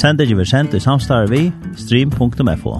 [0.00, 2.78] Sender vi sendt i samstarve vi stream.fo.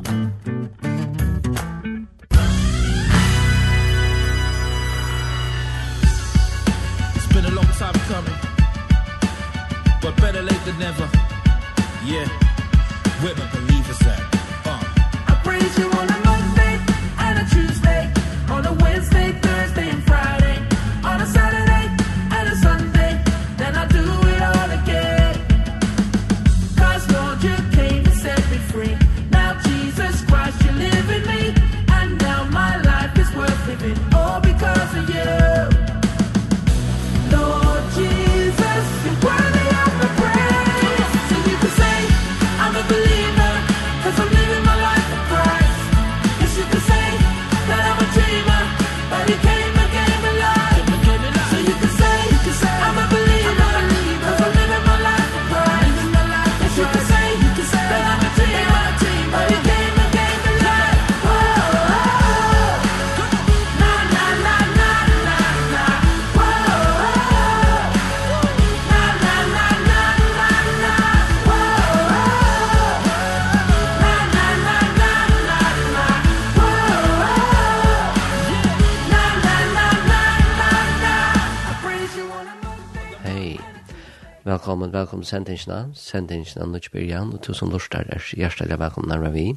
[85.31, 89.53] sendingsna, sendingsna Nutsbyrjan, og tusen lortar er hjertelig velkomna vi.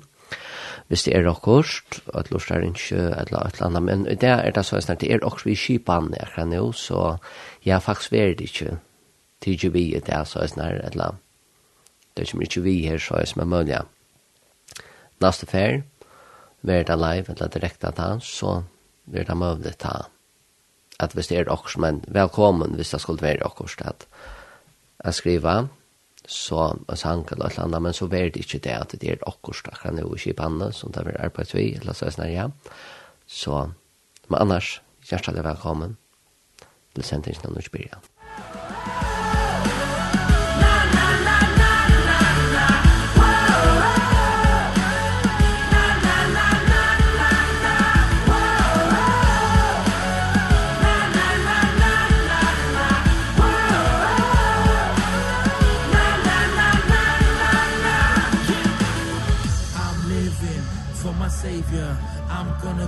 [0.89, 4.81] Hvis det er okkurst, at er ikke et eller annet, men det er det så
[4.81, 7.17] snart, det er okkurst vi kipan akkurat nå, så
[7.65, 8.77] jeg har faktisk vært ikke
[9.41, 11.19] til ikke vi det er så snart, et eller annet.
[12.15, 13.81] Det er ikke vi her, så er som er mulig.
[15.21, 15.81] Neste fer,
[16.61, 18.63] vi er det live, eller direkte at han, så
[19.13, 20.13] er det mulig ta
[20.99, 24.07] at hvis det er okkurst, men velkommen hvis det skulle være okkurst, at
[25.03, 25.67] att skriva
[26.25, 29.77] så man sankar något annat men så värd inte det att det är akkurat att
[29.77, 32.51] han är i pannan som det vi på vi, eller så snart ja
[33.25, 33.71] så
[34.27, 34.81] men annars
[35.11, 35.97] hjärtligt välkommen
[36.93, 37.89] till sändningen av Nordsberg.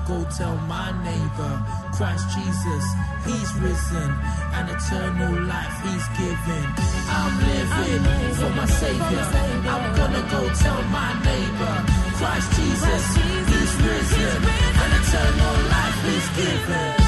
[0.07, 1.53] Go tell my neighbor
[1.97, 2.85] Christ Jesus
[3.25, 4.11] he's risen
[4.53, 6.65] and eternal life he's given.
[7.09, 9.25] I'm living for my savior.
[9.73, 11.75] I'm gonna go tell my neighbor
[12.19, 14.43] Christ Jesus he's risen
[14.83, 17.04] and eternal life he's given.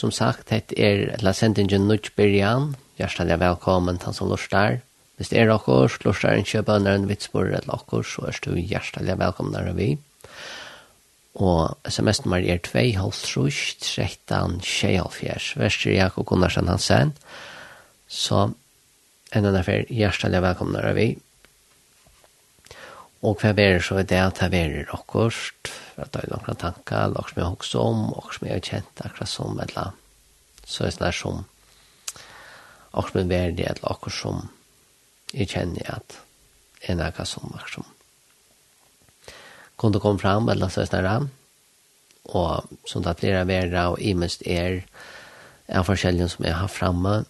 [0.00, 2.70] Som sagt, det er la sendingen nødt byrjan.
[2.96, 4.78] Hjertelig velkommen til han som lurer
[5.16, 9.18] Hvis det er akkur, lurer en kjøpønner en vitsbord eller okkurs, så er du hjertelig
[9.20, 9.98] velkommen der vi.
[11.34, 15.52] Og sms-nummer er 2 halvt trus, 13 tjejalfjers.
[15.60, 17.12] Vester Jakob Gunnarsen Hansen.
[18.08, 18.54] Så
[19.34, 21.10] en annen fer hjertelig velkommen der vi.
[23.20, 25.68] Og hva er det så det at det er akkurst?
[26.04, 29.04] at det er noen tanker, eller som jeg husker om, og som jeg har kjent
[29.04, 29.92] akkurat som, eller
[30.64, 31.44] så er det sånn som,
[32.90, 34.42] og som er verdig, eller akkurat som
[35.32, 36.16] jeg kjenner at
[36.80, 37.90] det er noe som, akkurat som,
[39.80, 41.30] kunne komme fram, eller så er det sånn,
[42.36, 44.82] og som det blir verre, og minst er,
[45.70, 47.20] en forskjellig som jeg har framme,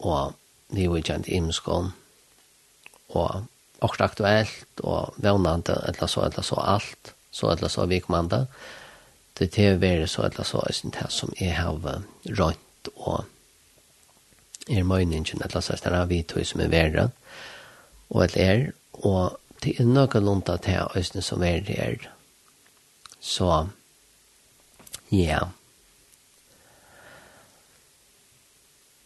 [0.00, 0.34] og
[0.72, 1.92] det er jo kjent imeskånd,
[3.14, 3.44] og
[3.84, 8.44] akkurat aktuelt, og vannende, eller så, eller så alt, så eller så vikmanda.
[9.34, 12.02] Det til å være så eller så er det som jeg har
[12.38, 13.24] rønt og
[14.70, 17.08] er møyningen eller så er det vi tog som er verre
[18.14, 18.68] og et er
[19.02, 21.60] og det er noe lunt at jeg er som er.
[21.64, 22.08] Det
[23.20, 23.66] så
[25.10, 25.40] ja.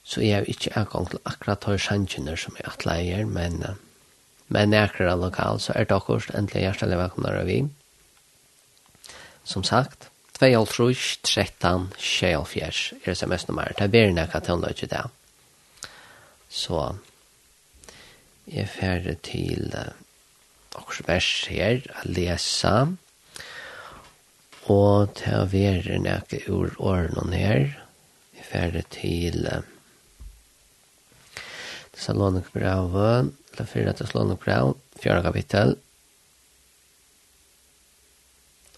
[0.04, 3.62] Så jeg har ikke akkurat til akkurat hver sjansjener som jeg atleier men
[4.48, 7.60] men akkurat lokal så er det akkurat endelig hjertelig velkomne av vi
[9.48, 13.72] som sagt, 2, 3, 13, 24 er sms-nummer.
[13.74, 15.06] Det er bedre enn jeg kan tøvne ikke det.
[16.52, 16.82] Så
[18.48, 19.96] jeg er ferdig til uh,
[20.78, 22.74] også vers her, å lese.
[24.68, 27.66] Og til å være enn jeg kan ur årene her.
[28.36, 29.64] Jeg er ferdig til uh,
[31.98, 33.96] Salonikbrevet, eller 4.
[34.04, 35.22] Salonikbrevet, 4.
[35.24, 35.78] kapittel,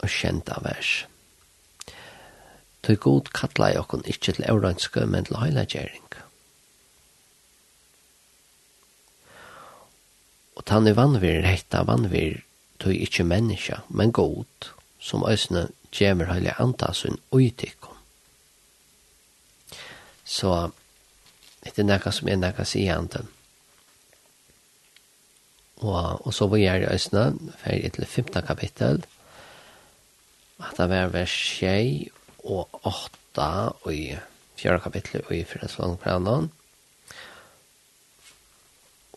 [0.02, 0.92] og kjent av vers.
[2.80, 6.06] Tøy god kalla i okkon ikkje til euranske, men til heilagjering.
[10.56, 12.42] Og tann i vannvir, hekta vannvir,
[12.80, 17.96] tøy ikkje menneska, men god, som æsne gjemer heila antasun uitikon.
[20.24, 20.70] Så,
[21.64, 23.28] det er nekka som er nekka sianten.
[25.80, 27.32] Og, og så var jeg æsne,
[27.62, 29.19] ferdig til 15 kapittel, og
[30.60, 32.10] at det var vers 6
[32.44, 33.46] og 8
[33.84, 34.16] og i
[34.60, 36.50] fjerde kapittel og i fjerde slagprøvnen.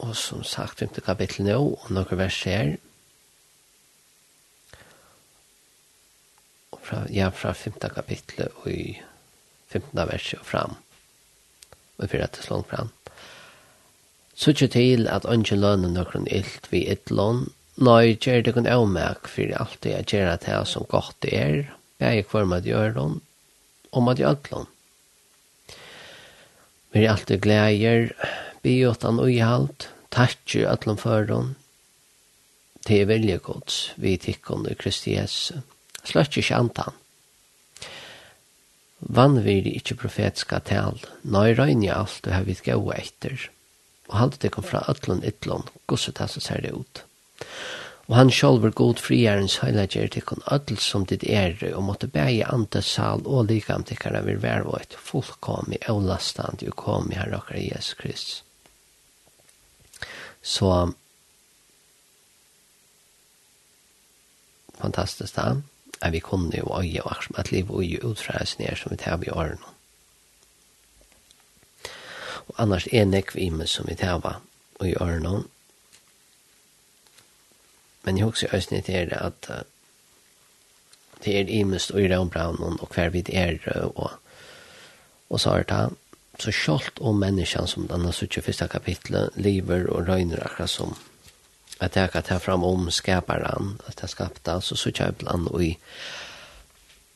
[0.03, 2.75] Og som sagt, femte kapittel nå, og noen vers her.
[6.73, 8.97] Og fra, ja, fra femte kapittel og i
[9.71, 10.77] femte vers og fram.
[11.97, 12.89] Og i fjerde
[14.35, 17.45] Så ikke til at ønske lønnen noen ilt vi et lån,
[17.81, 21.33] Nei, gjør det kun avmerk for alt det jeg gjør det her som godt det
[21.33, 21.55] er,
[22.03, 23.19] jeg er kvar med gjøren,
[23.91, 24.67] og med gjøren.
[26.93, 28.11] Vi er alltid gleder,
[28.61, 31.55] vi er gjort biotan og at takkje fører føren,
[32.85, 35.55] til velje gods, vi tikkene i Kristi Jesu.
[36.03, 36.99] Sløtje ikke antan.
[38.99, 43.49] Vanvir ikke profetiske tal, nøy røyni alt du har vidt gau etter,
[44.11, 47.03] og halte det kom fra ætlån ytlån, gosset det som ser det ut.
[48.07, 52.81] Og han sjálfur god friarens heilager tikkun ödel som dit er og måtte bæja ante
[52.83, 58.43] sal og likam tikkara vir vervoit fullkomi olastand og i herra okkar Jesus Kristus.
[60.41, 60.91] Så
[64.81, 65.55] fantastisk da,
[66.01, 68.97] er vi kunne jo øye og akkurat at liv og øye utfræs ned som vi
[68.97, 69.71] tar i årene.
[72.47, 74.41] Og annars er nekvime som vi tar
[74.83, 75.43] i årene,
[78.03, 79.55] men jeg husker også ösnä till at uh,
[81.25, 83.57] det er imest og i det og hver kvar vid er
[83.95, 84.11] og,
[85.29, 85.97] og så har det
[86.39, 90.97] så skalt om menneskene som denne har suttit kapitlet lever og røyner akkurat som
[91.79, 95.63] at jeg kan ta fram om skaparen at jeg skapte så så jag ibland og
[95.63, 95.77] i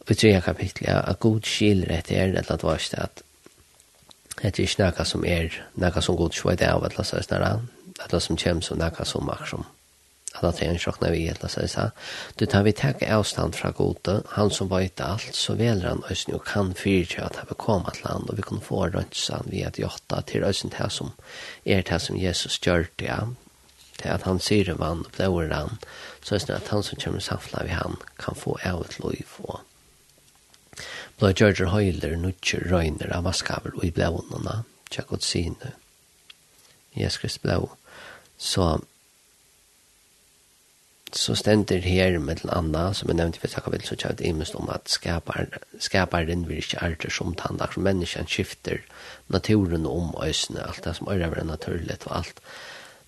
[0.10, 3.24] i tre kapitlet at god skilrätt är det att vara att
[4.42, 7.68] Det er ikke noe som er noe som god skjøyde av et eller annet
[8.00, 9.66] att som kommer som noe som makt som
[10.34, 11.92] alla tre sjokna vi helt så så
[12.36, 16.34] du tar vi tacka avstånd från gode han som vet allt så väl han ösn
[16.34, 19.80] och kan fyrtja att ha komma till land och vi kan få rönsan vi att
[19.80, 21.12] jotta till ösn här som
[21.64, 23.30] är det här som Jesus gjorde ja.
[23.98, 25.78] Till att han syr vann och blåer han
[26.24, 29.26] så är det att han som kommer samfla vi han kan få av ett liv
[29.38, 29.60] och
[31.18, 35.72] blå George Høyler nutjer røyner av maskaver og i blånene tja god syne
[36.94, 37.72] Jesus Krist blå
[38.38, 38.78] så
[41.16, 44.56] så stender her med en annen, som jeg nevnte i Vesta kapitel, så kjøpt imest
[44.59, 45.47] om at skapar,
[45.80, 48.81] skaparen vil ikke ærter som tann, akkur menneskene skifter
[49.31, 52.42] naturen om øsene, alt det som øyre er naturligt og alt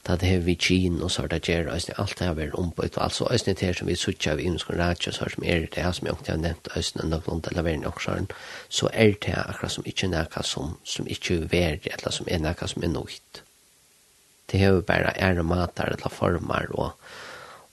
[0.07, 2.55] Da det har vi kin og så sort det gjør øsene, alt det har vært
[2.55, 5.83] ombøyt, og altså øsene til som vi suttja vi og ratja, så som er det
[5.83, 8.29] her som jeg har nevnt øsene, nok noen til laveren og sjøren,
[8.69, 12.11] så er det her akkurat som ikke er noe som, som ikke er verdig, eller
[12.11, 13.43] som er noe som er nøyt.
[14.51, 16.91] Det har er bare ære mater eller former og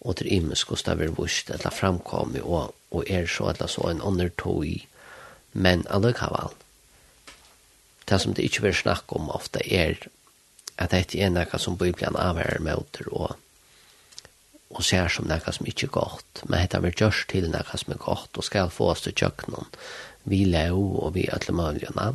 [0.06, 3.90] og til imes imisk det vil vust etla framkomme, og, og er så etla så
[3.90, 4.66] en ånder tog
[5.52, 6.54] men allukavall
[8.06, 9.98] det som det ikke vil snakke om ofte er
[10.78, 13.36] at det er noe som Bibelen avhører møter og,
[14.70, 17.94] og ser som noe som ikke er godt men det vil gjørs til noe som
[17.96, 19.72] er godt og skal få oss til kjøkkenen
[20.30, 22.12] vi lever og vi er ødler muligene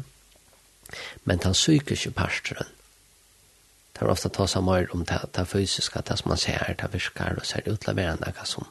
[1.26, 2.70] men den psykiske parsteren
[3.94, 6.90] Det var ofta ta seg mer om det, det fysiska, det som man ser, det
[6.94, 8.68] virkar og ser utlaverande, hva som,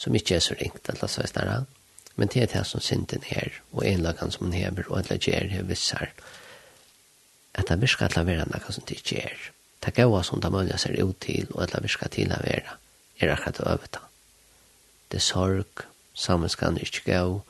[0.00, 1.64] som ikke er så ringt, eller så videre.
[2.16, 5.48] Men det er det som synden er, og enlagan som man hever, og eller gjer
[5.50, 6.12] det vissar,
[7.54, 9.50] at det virkar utlaverande, hva som det ikke er.
[9.82, 12.76] Det gaua som det mulig ser ut til, og alle virkar til å være,
[13.20, 14.04] er akkurat å øvita.
[15.10, 17.40] Det er sorg, sammenskan er ikke gau,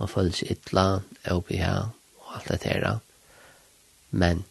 [0.00, 2.98] man føles ytla, opp i her, og alt det her.
[4.10, 4.44] Men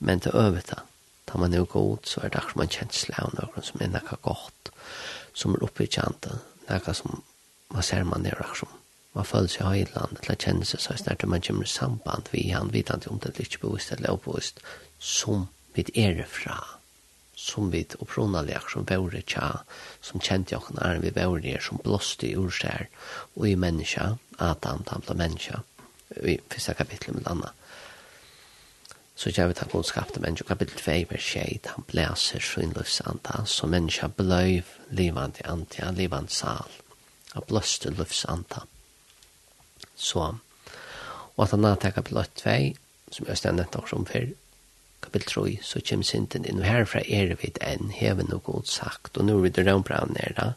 [0.00, 0.82] men til øvita.
[1.26, 4.18] Tar man er god, så er det akkurat man kjensle av noen som er nekka
[4.26, 4.72] godt,
[5.34, 7.22] som er oppbyggjandet, nekka som
[7.70, 8.80] man ser man er akkurat
[9.12, 12.70] man føler seg høyland, eller kjenner seg så snart man kommer i samband vi han,
[12.74, 14.60] vidande om det er ikke bevisst eller oppbevisst,
[14.98, 16.58] som vi er fra,
[17.34, 19.64] som vi opprunalig som vore tja,
[20.02, 22.86] som kjente jokken er vi vore er som blåste i urskjær,
[23.36, 25.62] og i menneska, Adam, han ble menneska,
[26.22, 27.52] i første kapitlet med landa
[29.20, 32.72] så gjør vi ta skapte mennesker, kapittel 2, vers 6, han blæser så inn
[33.04, 36.70] anta, så menneska bløyv livant i anta, livant sal,
[37.34, 38.24] og bløste løvs.
[39.96, 40.22] Så,
[41.36, 42.54] og at han har ta kapittel 2,
[43.12, 44.32] som jeg stendet også om før,
[45.04, 49.18] kapitel 3, så kommer synden inn, og herfra er vi enn, heven noe god sagt,
[49.18, 50.54] og nå er vi det rømbra nere,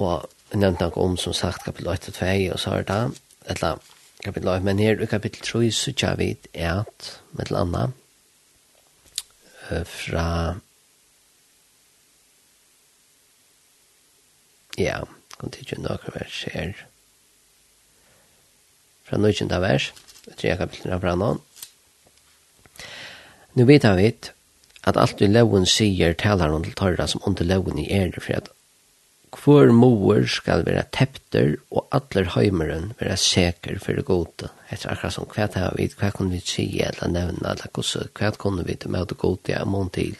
[0.00, 3.02] og jeg nevnte noe om, som sagt, kapitel 8 og 2, og så er det,
[3.52, 3.84] eller,
[4.24, 7.84] kapitel 8, men her i kapitel 3 så tja vi et, med til anna,
[9.88, 10.28] fra,
[14.80, 14.98] ja,
[15.36, 16.72] kom til ikke noen vers her,
[19.04, 19.52] fra 19.
[19.60, 19.90] vers,
[20.40, 21.34] 3 kapitlet fra anna.
[23.54, 24.08] Nu vet vi
[24.84, 28.36] at alt du loven sier talar om til torra som under loven i er, for
[28.36, 28.50] at
[29.34, 34.50] Hvor mor skal være tepter, og atler heimeren være seker for det gode.
[34.70, 38.12] Etter akkurat som hva det har vi, hva kunne vi si, eller nevne, eller hvordan,
[38.14, 40.14] hva kunne vi med det gode jeg mån til,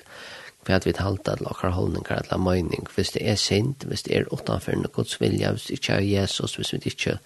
[0.67, 4.31] hva vi halte, eller akkurat holdninger, eller mening, hvis det er sint, hvis det er
[4.33, 7.19] utenfor noe gods vilja, hvis det ikke er Jesus, hvis vi ikke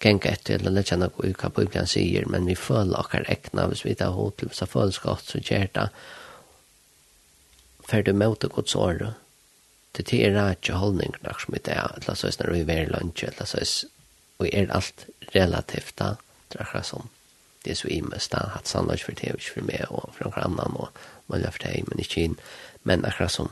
[0.00, 3.84] gänga etter, eller lägga något i vad Bibeln säger, men vi føler akkurat räkna, hvis
[3.84, 5.88] vi tar hod til, hvis det føles godt, så gjør det.
[7.88, 9.14] För du möter gods året,
[9.98, 12.90] det til er ikke holdning nok som det er, eller så er når vi er
[12.92, 13.72] lunch, eller så er
[14.38, 16.14] vi er alt relativt da,
[16.48, 17.08] det drakra som
[17.64, 20.44] det er så imest da, at sannløs for det, ikke for meg og for noen
[20.46, 22.36] annan, og mulig for det, men ikke inn,
[22.86, 23.50] men akkurat som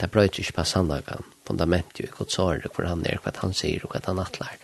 [0.00, 3.52] det brøyt ikke på sannlagen, fundamentet jo, hva sår det, hvor han er, hva han
[3.52, 4.54] sier, og hva han atler.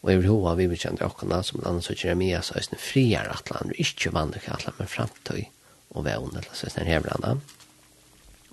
[0.00, 3.74] Og jeg vil hova vi vil bekjente okkona, som landet så Jeremias, og friar atlan,
[3.74, 5.42] og ikke vanlig atlan, men framtøy,
[5.90, 7.40] og vevn, eller så er det her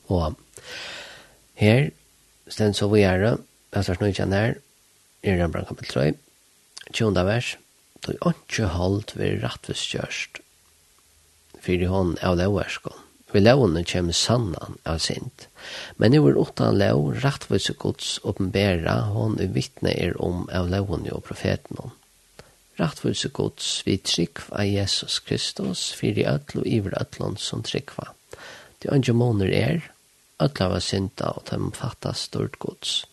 [0.07, 0.35] Og
[1.59, 1.89] her
[2.47, 3.37] stend så vi er, jeg
[3.73, 4.59] svarst noe snøytjen her,
[5.25, 6.11] i Rembrandt kapitel 3,
[6.93, 7.23] 20.
[7.27, 7.55] vers,
[8.05, 10.39] «Tog ikke holdt vi rettvis kjørst,
[11.59, 12.95] fyrir hon av lauerskon.
[13.33, 15.47] Vi lauene kjem sannan av sint,
[15.99, 21.11] men i vår åttan lau rettvis gods åpenbæra hon i vittne er om av lauene
[21.11, 21.91] og profeten hon.
[22.77, 28.13] Gods vi trykv av Jesus Kristus, fyrir ötl og iver ötlån som trykva.
[28.79, 29.91] Det andre måneder er,
[30.39, 33.05] ödla var synda og de fatta stort gods.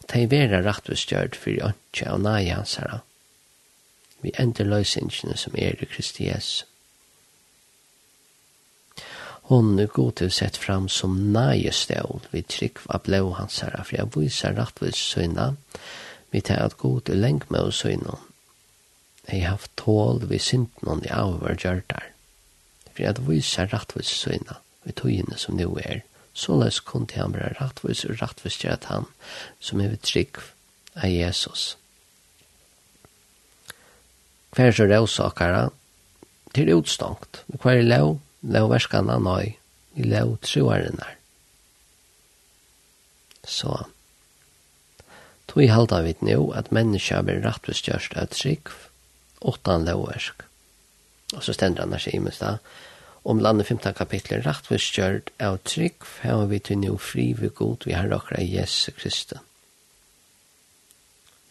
[0.00, 3.00] Og de vera rattvistgjørt fyrir ønske og nai hans herra.
[4.22, 6.64] Vi ender løysingene som er i Kristi Jesu.
[9.50, 13.82] Hon er god til sett fram som nai stål vi trygg av blå hans herra,
[13.82, 15.54] for jeg viser rattvist søgna,
[16.30, 18.16] vi tar at god til lengt med oss søgna.
[19.28, 22.06] Jeg har haft tål vi synden i avhvergjørtar,
[22.92, 26.00] for jeg viser rattvist søgna, vi togene som nu er
[26.32, 29.06] så løs kun til han blir rettvis og rettvis til at han
[29.60, 30.40] som er ved trygg
[30.96, 31.76] av Jesus.
[34.52, 35.62] Hver er så råsakere
[36.52, 37.44] til utstångt.
[37.48, 39.54] Hver er lov, lovverskene nøy,
[39.96, 41.08] i lov troerne.
[43.44, 43.84] Så
[45.48, 48.72] tog i halda vi nå at mennesker blir rettvis til at trygg
[49.40, 50.44] åttan lovversk.
[51.36, 52.58] Og så stender han her seg i minst da,
[53.22, 57.86] om landet 15 kapitlet rettvis kjørt av trygg, har vi til nå fri ved god,
[57.86, 59.38] vi har akkurat Jesu Kristi.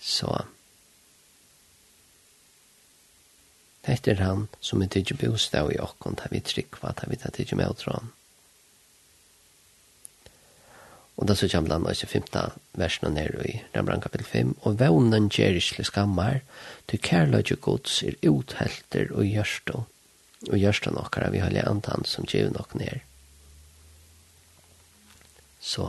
[0.01, 0.31] Så.
[3.85, 7.21] Dette er han som er tidlig bostad i åkken, da vi trygg, hva tar vi
[7.21, 8.11] tar tidlig med å tro han.
[11.21, 14.53] Og da så kommer han i 15 versene ned i Rembrandt kapitel 5.
[14.65, 16.39] Og vevnen gjør ikke skammar,
[16.89, 19.85] til kærløyde gods er uthelter og gjørstånd
[20.49, 23.03] og gjørst han okkara vi har antan som tjiv nok ned.
[25.61, 25.85] Så,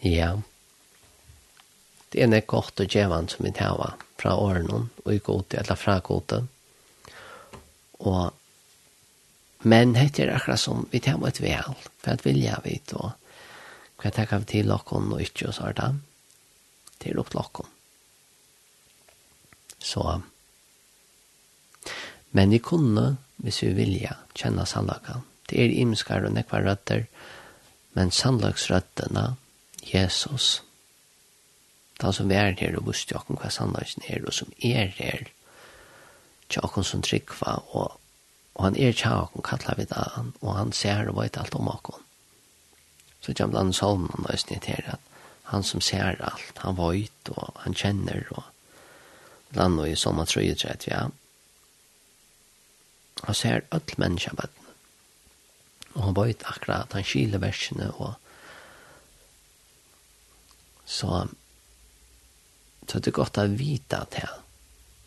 [0.00, 0.30] ja,
[2.12, 5.76] det er nek godt og djevan som vi tjava fra åren og i gode, eller
[5.76, 6.46] fra gode.
[7.98, 8.32] og
[9.64, 13.12] men hette er akkurat som vi tjava et vel for at vilja vit og
[14.00, 15.92] hva takk vi til okkon og ikkje og så er det
[17.00, 17.32] til opp
[19.84, 20.20] så, ja,
[22.34, 25.22] Men vi kunne, hvis vi vilja, kjenne sannlagan.
[25.46, 27.04] Det er imskar og nekva røtter,
[27.94, 29.36] men sannlagsrøttene,
[29.84, 30.62] Jesus,
[32.00, 35.28] da som vi er her og visste jo hva sannlagsen er, og som er her,
[36.48, 38.00] til okken som tryggva, og,
[38.54, 40.08] og han er til okken, kallar vi da,
[40.40, 42.02] og han ser og vet alt om okken.
[43.22, 45.12] Så kommer han sånn, og har snitt her, at
[45.52, 48.42] han som ser alt, han vet, og han kjenner, og
[49.54, 51.06] land og i sommer tror jeg, ja,
[53.28, 54.68] og ser öll menneska bøtten.
[55.94, 58.14] Og han vet akkurat at han skiler versene og
[60.84, 61.24] så
[62.84, 64.18] så det er godt å vite at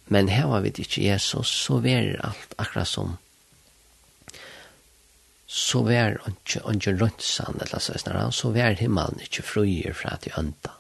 [0.10, 3.18] men her var vi ikke Jesus så var alt akkurat som
[5.48, 10.34] så var ikke ikke rønnsan eller så snarere så var himmelen ikke frøyer fra til
[10.40, 10.74] ønta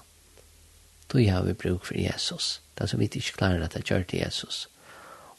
[1.07, 2.61] då har vi bruk for Jesus.
[2.73, 4.67] Det er så vi ikke klarer at det gjør til Jesus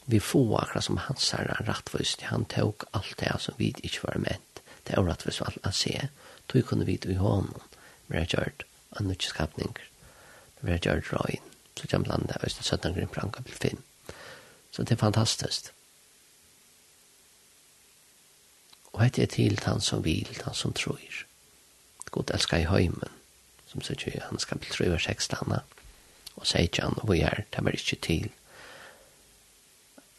[0.09, 4.07] vi får akkurat som han herre en rattvist, han tok alt det som vi ikke
[4.07, 6.09] var ment, det er rattvist alt han ser,
[6.47, 7.61] tog kunne vi i hånden,
[8.07, 8.63] vi har gjort
[8.99, 9.77] en nødt skapning.
[10.61, 13.83] vi har gjort røyen, så kommer landet og kan blanda Østen Søtnangren fra kapitel 5.
[14.71, 15.71] Så det er fantastisk.
[18.93, 21.25] Og hette er til han som vil, han som tror.
[22.11, 23.13] God elsker i høymen,
[23.67, 25.61] som sier han skal bli tro og sekslandet,
[26.35, 28.31] og sier ikke han, hvor vi er, det var ikke til,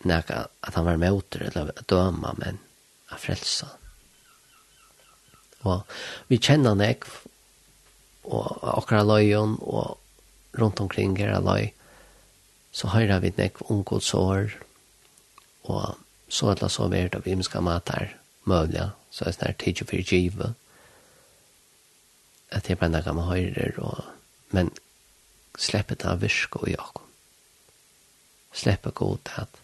[0.04, 2.58] näka att han var motor eller döma men
[3.08, 3.68] att frälsa.
[5.60, 5.82] Och
[6.26, 7.04] vi känner nek
[8.22, 10.00] och akra lojon och
[10.52, 11.74] runt omkring era loj
[12.72, 14.50] så høyra vi nek om Guds og
[16.28, 20.54] så alla så vi det vi ska matar möjliga så är snart tid för giva
[22.50, 24.04] att det bara några man höjer och
[24.48, 24.70] men
[25.58, 27.00] släppet av virsk och jag
[28.52, 29.56] släppet god att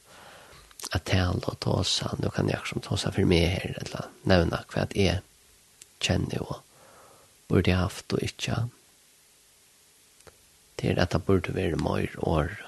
[0.90, 2.30] att tala och ta oss han.
[2.34, 3.78] Kan jag som ta sig för mig här.
[3.80, 5.20] Eller nämna vad jag är.
[6.00, 6.56] Känner och
[7.48, 8.68] borde jag haft och inte.
[10.74, 12.66] Det är att det borde vara mer år.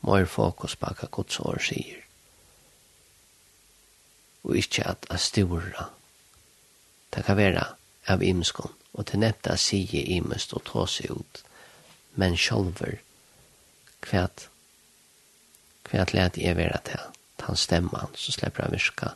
[0.00, 2.04] Mer fokus på vad Guds år säger.
[4.42, 5.86] Og inte at det stora.
[7.10, 7.66] Det kan være
[8.06, 8.72] av imskon.
[8.98, 11.44] og till nätta säger imest og ta seg ut.
[12.14, 13.00] Men själver
[14.00, 14.48] kvärt
[15.82, 19.14] kvärt lät er vera til han stemman, så slipper han virka,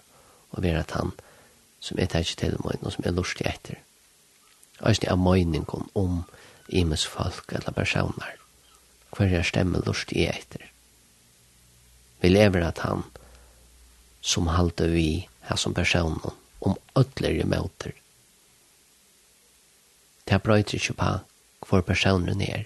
[0.51, 1.13] og vera at han,
[1.81, 3.81] som er tækje til møyden, og som er lustig etter.
[4.83, 6.23] Øyne er møyningen om
[6.69, 8.37] imes folk eller personer,
[9.17, 10.69] hver jeg stemmer lustig etter.
[12.23, 13.03] Vi lever at han,
[14.21, 16.21] som halte vi her som person
[16.61, 17.93] om ødler i møter.
[20.29, 21.13] Det brøyter ikke på
[21.69, 22.65] hvor personen er.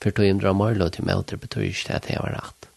[0.00, 2.69] For tog imdra marlo til møter betyr ikke at det var rett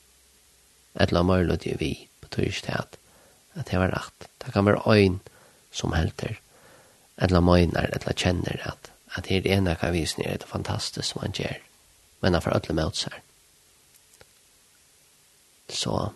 [0.96, 2.98] eller mer lød jo vi, betyr ikke det at,
[3.56, 4.30] at det var rett.
[4.46, 5.20] Det kan være øyn
[5.72, 6.40] som helter,
[7.18, 11.22] eller møyner, eller kjenner at, at det er ene kan vise nere det fantastisk som
[11.22, 11.60] han gjør,
[12.22, 13.20] men han får alle møt seg.
[15.70, 16.14] Så,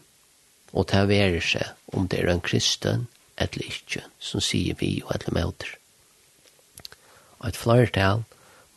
[0.73, 5.13] og det er seg om det er en kristen, eller ikke, som sier vi og
[5.15, 5.77] eller møter.
[7.39, 8.25] Og et flertall,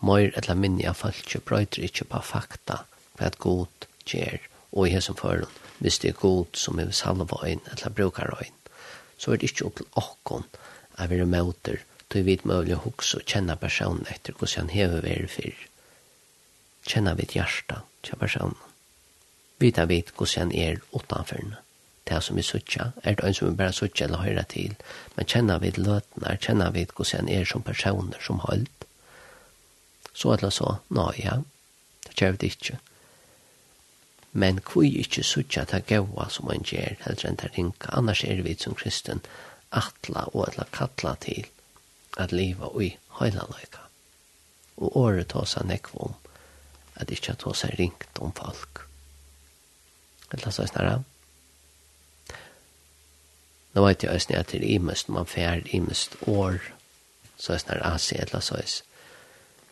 [0.04, 2.84] mer eller minne av folk, brøyter ikke på fakta,
[3.16, 4.38] for at god gjør,
[4.72, 5.48] og i hesen forhånd,
[5.80, 8.56] hvis det er god som er salva inn, eller brukar inn,
[9.18, 10.44] så er det ikke opp til åkken
[11.00, 15.04] av vi møter, til vi mulig å huske og kjenne personen etter hvordan han hever
[15.04, 15.64] vi er for.
[16.90, 18.58] Kjenne vi et hjerte til personen.
[19.60, 21.60] Vita vi hvordan han er utenfor henne.
[22.08, 24.72] Det som vi sutja, er det en som vi bare sutja eller høyre til,
[25.14, 28.86] men kjenner vi løtene, kjenner vi hvordan han er som personer som holdt.
[30.12, 31.36] Så er det så, nå ja,
[32.06, 32.80] det kjører det ikke
[34.32, 38.42] men kui ikkje suttja ta gaua som ein gjer, heller enn ta rinka, annars er
[38.46, 39.22] vi som kristen
[39.70, 41.46] atla og atla kalla til
[42.18, 43.86] at liva ui heilaløyka.
[44.80, 46.14] Og året tåsa nekva om
[47.00, 48.86] at ikkje tåsa ringt om folk.
[50.32, 51.00] Eller så snarra.
[53.74, 56.58] Nå vet jeg æsni at det er imest man fær imest år,
[57.38, 58.82] så snarra asi, eller så is.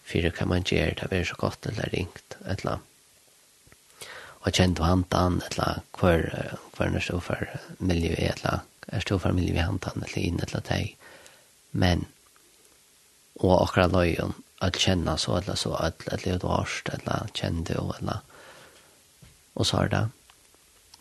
[0.05, 2.79] Fyrir kan man gjer, det er så godt eller ringt, eller
[4.48, 6.22] hva kjent du hantan, etla hver,
[6.72, 7.48] hver er stå for
[7.84, 10.94] miljø, eller er stå for miljø i hantan, eller inn, eller teg.
[11.76, 12.06] Men,
[13.42, 14.32] og akkurat løyen,
[14.64, 18.22] at kjenne så, eller så, at det er dårst, eller kjent du, etla,
[19.52, 20.04] og så er det.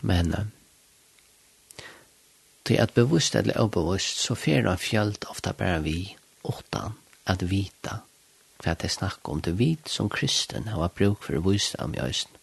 [0.03, 0.35] Men,
[2.67, 6.01] til at bevisst eller obevisst, så fer han fjallt ofta bare vi,
[6.43, 8.01] åttan, at vita,
[8.59, 12.03] hva det snakker om, det vit som kristen har bruk for å vise dem i
[12.03, 12.36] østen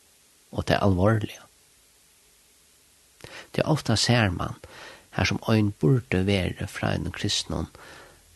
[0.54, 1.42] og det alvorlige.
[3.54, 4.56] Det er ofta ser man
[5.14, 7.66] her som øyn burde være fra en kristnon,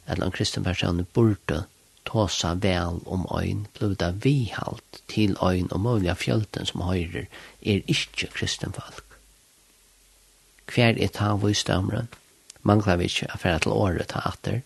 [0.08, 1.64] eller en kristen person burde
[2.06, 7.26] tåsa vel om øyn, bluda vihalt til øyn og muliga fjölten som høyrer
[7.62, 9.04] er ikkje kristen folk.
[10.74, 12.08] Hver er ta vysdømren?
[12.62, 14.60] Manglar vi ikkje affæra til året ta atter?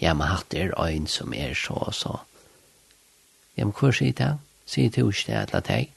[0.00, 2.16] Ja, men hatt er øyn som er så og så.
[3.56, 4.38] Ja, men hvor sier det?
[4.66, 5.90] Sier du ikke det eller deg?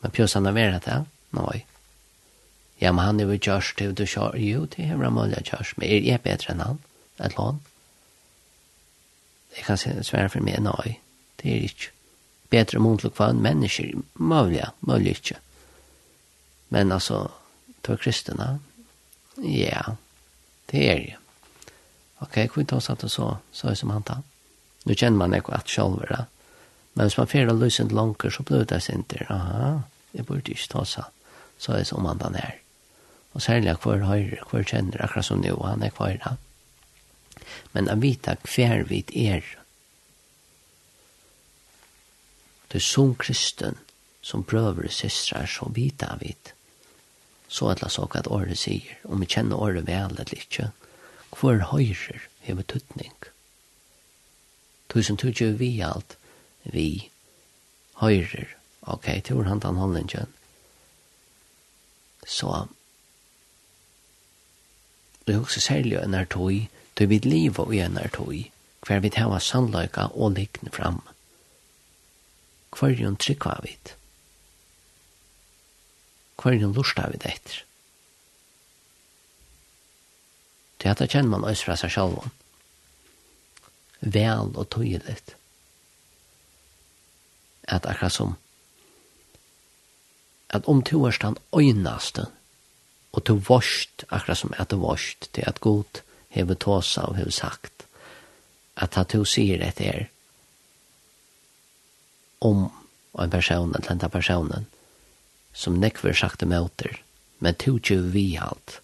[0.00, 1.00] Men pjøs han har vært det?
[1.36, 1.64] Nei.
[2.80, 4.38] Ja, men han er jo kjørst til du kjør.
[4.40, 5.76] Jo, det er bra mulig kjørst.
[5.76, 6.80] Men er jeg bedre enn han?
[7.20, 7.60] Et lån?
[9.56, 10.96] Jeg kan svære for meg, nei.
[11.42, 11.92] Det er ikke.
[12.50, 15.36] Bedre motlig for en menneske, mulig, mulig ikke.
[16.70, 17.28] Men altså,
[17.82, 18.58] to er?
[19.42, 19.82] Ja,
[20.70, 21.16] det er jo.
[22.20, 24.24] Ok, hvor tar vi sånn så, så er som han tar?
[24.84, 26.24] Nå kjenner man ikke at sjølver det.
[26.94, 29.78] Men hvis man fyrer lysen til langer, så blir det sin til, Aha,
[30.14, 31.04] jeg burde ikke ta seg.
[31.58, 32.58] Så er det som han er.
[33.34, 36.36] Og særlig hver høyre, hver kjenner, akkurat som nå, han er hver da.
[37.72, 39.44] Men jeg vet at hver vidt er.
[42.70, 43.78] Det er som kristen,
[44.22, 46.52] som prøver systrar, så vet jeg vidt.
[47.48, 50.70] Så at la så hva året sier, om vi kjenner året vel eller ikke,
[51.38, 53.14] hver høyre hever tøtning.
[54.90, 56.16] Tusen tøtning vi alt,
[56.64, 57.10] vi
[58.00, 58.56] høyrer.
[58.82, 60.32] Ok, til hvor han den holdningen.
[62.26, 62.66] Så,
[65.26, 66.68] det er også særlig en er tog,
[66.98, 68.34] du vil liv og en er tog,
[68.86, 71.02] hver vi tar sannløyka og likne fram.
[72.78, 73.96] Hver jo en av vidt.
[76.42, 77.64] Hver jo en av vidt etter.
[80.80, 82.30] Det er at det kjenner man også fra seg selv.
[84.00, 85.39] Vel og tøyelig
[87.70, 88.36] at akkurat som
[90.50, 92.26] at om to er stand øynaste,
[93.12, 97.30] og to vorst, akkurat som at det vorst, til at god hever tåsa og hever
[97.30, 97.86] sagt,
[98.76, 100.08] at at to sier et er
[102.40, 102.70] om
[103.18, 104.66] en person, eller enda personen,
[105.52, 107.00] som nekver sakte møter,
[107.38, 108.80] men to tju vi halt,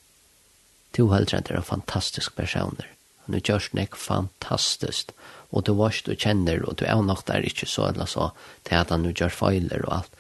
[0.93, 2.87] to heldre er fantastisk personer,
[3.27, 5.13] Han har gjort nek fantastiskt.
[5.51, 8.31] Og du varst og kjenner, og du er nok der ikke så, eller så,
[8.67, 10.19] til at han nu gjør feiler og alt.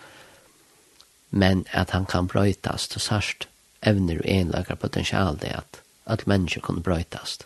[1.30, 3.48] Men at han kan brøytas til sørst
[3.86, 7.40] evner og enlager potensial det at, at mennesker kan brøytas.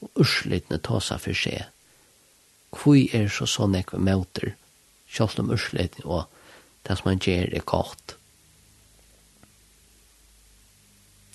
[0.00, 1.66] Og urslitene ta seg for seg.
[2.70, 4.54] Hvor er så sånn jeg møter,
[5.10, 6.26] selv om urslitne og
[6.86, 8.16] det som han gjør er godt.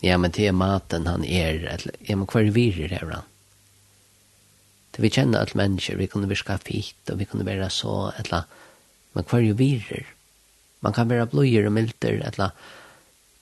[0.04, 3.32] Ja, men det er maten han er, eller, ja, men hva er virer er han?
[4.95, 8.45] Det vi kjenner alle mennesker, vi kunne virka fitt, og vi kunne være så, etla,
[9.15, 10.08] men hver jo virer.
[10.86, 12.51] Man kan være bløyer og milder, etla,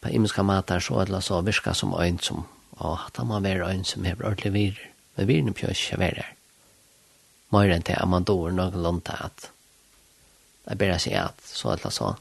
[0.02, 2.48] på imenska matar så, etla, så virka som øyn som,
[2.80, 4.90] og at han må være øyn som hever ordentlig virer.
[5.16, 6.36] Men virer er pjøs ikke være her.
[7.54, 9.50] Møyre enn til at man dår noen lånta at,
[10.64, 12.16] jeg bare sier at, så, etla, så,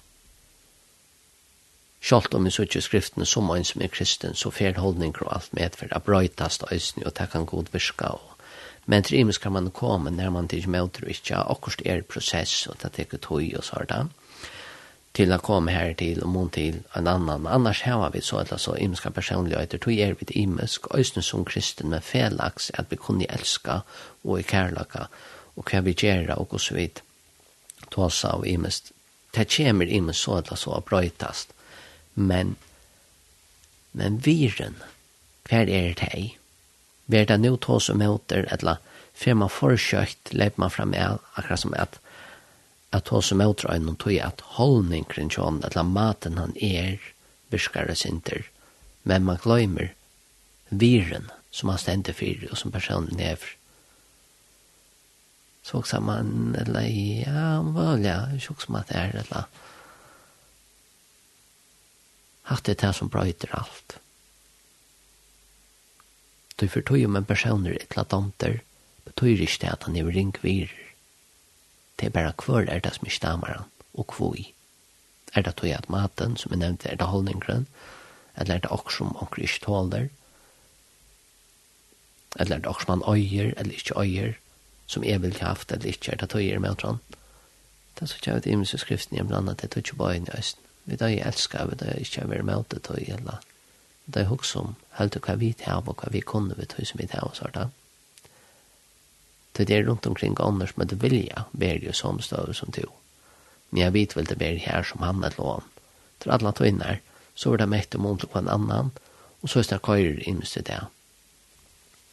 [2.02, 5.52] Sjalt om vi sutje skriftene som en som er kristen, så fer holdninger og alt
[5.54, 8.31] medfer, a brøytast øysni, og det kan god virka, og
[8.86, 12.80] Men til imes kan man komme når man til møter ikke akkurat er prosess og
[12.82, 14.10] det teker tog og sånn
[15.12, 17.46] til å komme her til og mån til en annan.
[17.46, 21.90] Annars har vi så eller så imenska personligheter, tog er vi imensk, øyne som kristen,
[21.90, 23.82] med felaks at vi kunne elska
[24.24, 25.06] og i kærlaka,
[25.56, 27.02] og hva vi gjør og så vidt.
[27.90, 28.92] Tåsa og imensk.
[29.36, 31.52] Det kommer imensk så eller så brøytast.
[32.14, 32.56] Men,
[33.92, 34.76] men viren,
[35.48, 36.41] hver er det her?
[37.06, 38.80] Ver det nu tås og møter, eller
[39.14, 41.98] fer man forsøkt, leip man fram med akkurat som at
[42.92, 47.00] at tås og møter øynene tog at holdning kring kjønn, eller maten han er,
[47.48, 48.44] virkare synder,
[49.08, 49.94] men man gløymer
[50.68, 53.56] viren som han stendte for, og som personen er for.
[55.62, 59.48] Så også man, eller ja, vel, ja, ikke som at det er, eller
[62.50, 64.01] hatt det er som brøyter alt.
[66.60, 68.60] Du får tog om en person er eklatanter,
[69.04, 70.72] betyr ikke det at han er ring virer.
[72.00, 74.52] Det er bare hver er det som er stammer han, og kvoi.
[75.34, 77.66] Er det tog at maten, som jeg nevnte, er det holdningren,
[78.36, 80.08] eller er det også som han ikke tåler,
[82.40, 84.32] eller er det også som han øyer, eller ikke øyer,
[84.86, 86.98] som jeg vil ha haft, eller ikke er det tog er med han.
[87.94, 90.28] Det er så kjøy i imenske skriften, jeg blant annet, det tog ikke bare inn
[90.28, 90.62] i østen.
[90.84, 93.40] Vi da jeg elsker, vi da jeg ikke er med det tog, eller
[94.04, 97.00] det er også som helt hva vi tar og hva vi kunne vi tog som
[97.00, 97.58] vi tar og sånt.
[99.52, 102.88] Det er rundt omkring annars med det vilja være jo sånn støv som to.
[103.70, 105.64] Men jeg vet vel det ber her som han er lån.
[106.20, 107.00] Til alle to inn her,
[107.34, 108.90] så var det mett om ondt på en annan,
[109.40, 110.80] og så er det køyre inn i det.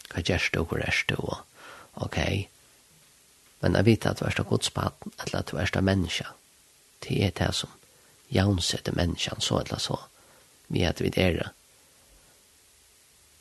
[0.10, 1.38] Hva gjør du, hvor er du, og
[2.06, 2.20] ok.
[3.62, 6.28] Men jeg vet at du er det godspaten, eller at du er det menneske.
[7.04, 7.76] Det er det som
[8.32, 9.98] jaunsetter menneskene så eller så,
[10.68, 11.50] vi at vi er det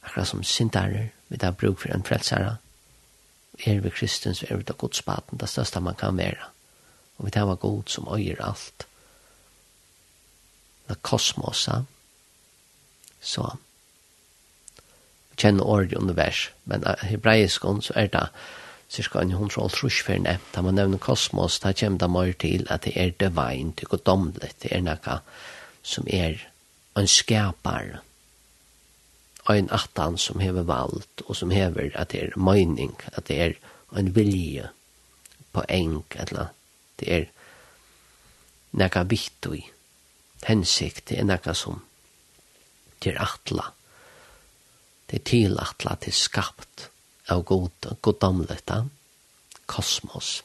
[0.02, 2.56] akkurat som sintarer, vi tar bruk for en frelsere.
[3.66, 6.50] Er vi kristens, er vi da godspaten, det største man kan være.
[7.18, 8.86] Og vi tar var god som øyer alt.
[10.88, 11.82] Det kosmosa.
[13.20, 13.56] Så.
[15.30, 18.28] Vi kjenner ordet i univers, men hebreiskon så er det
[18.88, 20.38] cirka en hundra og trusfyrne.
[20.54, 23.96] Da man nevner kosmos, da kommer det mer til at det er divine, det er
[23.96, 25.20] godomlet, det er noe
[25.82, 26.38] som er
[26.96, 28.00] en skapare
[29.48, 33.54] ein attan som hever valgt, og som hever at det er mening, at det er
[33.96, 34.68] en vilje
[35.52, 36.52] på eng, eller
[37.00, 37.24] det er
[38.76, 39.62] nekka vittui,
[40.44, 41.80] hensikt, det er nekka som
[43.00, 43.70] til atla,
[45.08, 46.88] det er til atla, det er skapt
[47.32, 48.82] av god, godamleta,
[49.68, 50.42] kosmos.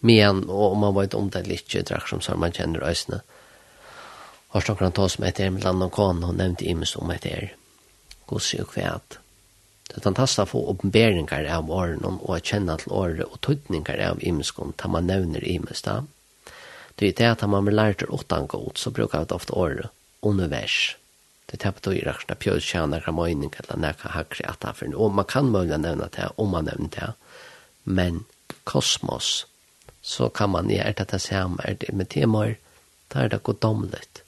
[0.00, 3.22] Men, og man vet om det litt, drakk som man kjenner øsne,
[4.56, 7.50] har snakker han ta som etter med land og kan, og nevnte imes om etter
[8.30, 9.18] gosse og kvæt.
[9.86, 14.00] Det er fantastisk å få oppenberinger av årene, og å kjenne til året og tøytninger
[14.08, 16.00] av imeskon, da man nevner imes da.
[16.96, 19.92] Det er det at man blir lært til åttan god, så bruker vi ofte året,
[20.24, 20.96] univers.
[21.46, 25.28] Det er det at vi raksna pjødtjana gramøyning eller nekka hakri at han og man
[25.28, 27.12] kan mulig nevna det, om man nevner det,
[27.84, 28.24] men
[28.64, 29.44] kosmos,
[30.02, 32.56] så kan man, ja, det det samme, er det med temaer,
[33.12, 34.25] da er det godomlet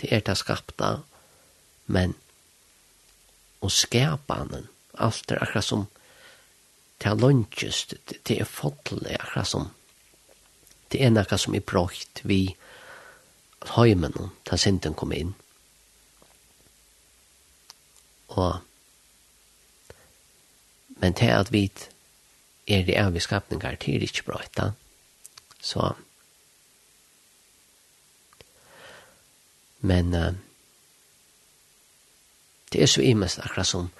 [0.00, 0.96] det er det skapta,
[1.86, 2.14] men
[3.64, 5.86] og skapanen, alt er akkurat som
[7.00, 7.94] det er lønnsjøst,
[8.28, 9.70] det er fotlig, akkurat som
[10.92, 12.54] det er noe som er bråkt vi
[13.74, 14.14] høymen
[14.46, 15.32] da synden kom inn.
[18.34, 18.60] Og
[21.00, 21.66] men til at vi
[22.68, 24.60] er det er vi skapninger, det er ikke bråkt.
[25.60, 25.94] Så
[29.84, 30.32] Men uh,
[32.72, 33.90] det er så imest akkurat som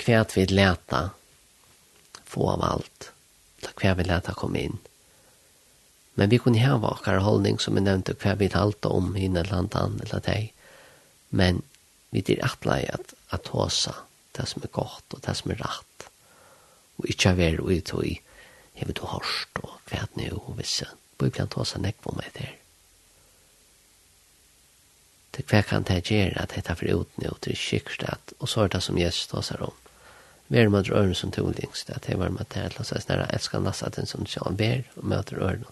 [0.00, 1.10] hva vi leta
[2.30, 3.10] få av alt.
[3.60, 4.78] Da kvært vi leta komme inn.
[6.14, 10.04] Men vi kunne ha akkar holdning som vi nevnte hva vi talte om i annet
[10.04, 10.52] eller deg.
[11.30, 11.62] Men
[12.10, 13.94] vi er atlai at, at hosa
[14.36, 16.08] det som er godt og det som er rett.
[17.00, 18.06] Og ikkje av er ui tog
[18.78, 20.88] hevet du hørst og kvært nu og visse.
[21.18, 22.59] Bøy blant hosa nekvom etter
[25.34, 28.74] til hva kan det gjøre at dette for uten og til skikkert og så er
[28.74, 29.76] det som Jesus tåser om
[30.50, 32.96] vi er med ørene som tog lengst, at det var med det til å si
[32.98, 35.68] snarere elsker nasaten som ikke han ber og møter ørene.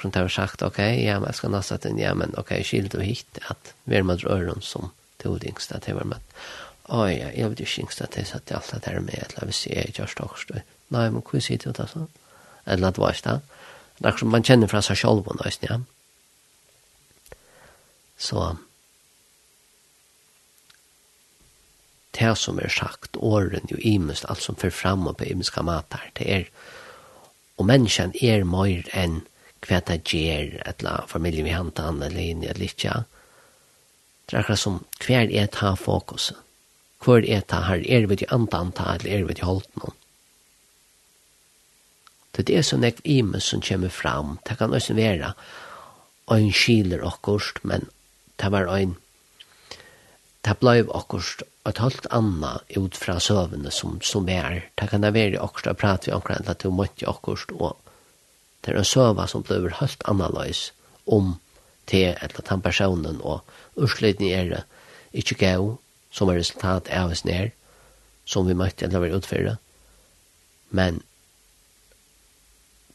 [0.00, 3.40] som det har sagt ok, ja, men elsker nasaten ja, men ok, skilt og hit
[3.50, 6.20] at vi er med ørene som tolingst at det var med.
[6.88, 9.44] Åja, ja, jeg vet ikke ikke at det satt i alt det her med eller
[9.44, 12.06] hvis jeg gjør stokstøy nei, men hva sier du det så?
[12.66, 13.40] eller at det var det.
[13.98, 15.78] Det er som man kjenner fra seg selv og nøysen, ja.
[18.16, 18.56] Så
[22.18, 26.10] det som er sagt, åren jo imest, alt som fyrir fram og på imeska matar,
[26.16, 26.46] det er,
[27.56, 29.20] og menneskjen er mer enn
[29.66, 33.02] hva det gjør, eller familien vi henter han, eller inn, i eller ikke,
[34.26, 36.32] det er akkurat som, hver er ta fokus,
[37.04, 37.84] hver er ta her?
[37.84, 39.94] Er vi til andan ta, eller er vi til holdt noen?
[42.32, 45.32] Det er det som ekv imens som kommer fram, det kan også være,
[46.26, 47.86] og en skiler akkurat, men
[48.36, 48.96] det var ein,
[50.46, 55.14] det blei akkurat et halvt anna ut fra søvende som, som er, det kan det
[55.16, 57.82] være akkurat å prate vi akkurat at du måtte akkurat og
[58.62, 60.70] det er en søva som blei helt annerledes
[61.06, 61.36] om
[61.86, 63.42] til eller den personen, og
[63.78, 64.62] utslutning er det
[65.12, 65.76] ikke gav
[66.10, 67.52] som er resultat av oss nær,
[68.26, 69.56] som vi måtte eller være utfyrre,
[70.70, 70.98] men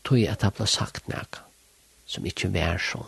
[0.03, 1.43] tog jeg at det ble sagt noe
[2.09, 3.07] som ikke var sånn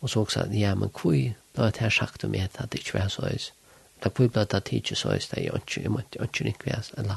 [0.00, 1.16] Og så også, ja, men hvor
[1.56, 3.52] da er det her sagt om et at det ikke var så høys.
[4.04, 6.76] Da hvor ble det ikke så høys, det er jo ikke, jeg måtte ikke ringe
[6.76, 7.16] høys, eller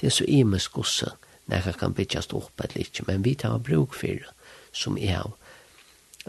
[0.00, 1.10] det er så imes gosse,
[1.46, 4.32] når jeg kan bytjast opp et litt, men vi tar bruk for det,
[4.72, 5.36] som er av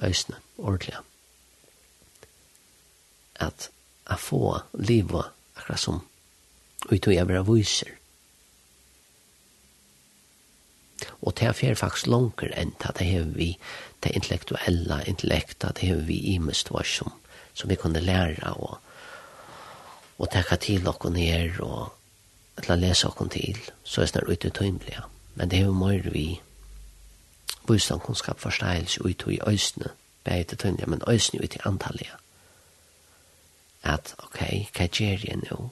[0.02, 1.00] høysene, ordentlig.
[3.36, 3.70] At
[4.10, 6.04] jeg får livet akkurat som,
[6.86, 7.97] og vi tog jeg være viser,
[11.22, 13.58] Og det er faktisk langer enn det har vi
[14.04, 17.12] det intellektuella intellektet, det har vi imest var som,
[17.54, 18.78] som vi kunne lære og,
[20.18, 21.94] og tenke til okken ned og
[22.62, 25.02] til å lese okken til, så er det ute tøymelig.
[25.36, 26.40] Men det har mer vi
[27.68, 29.92] bostad kunnskap forståelse ute i øysene,
[30.24, 32.16] bare til tøymelige, men øysene ute i antallet.
[33.84, 34.40] At, ok,
[34.74, 35.70] hva gjør jeg nå?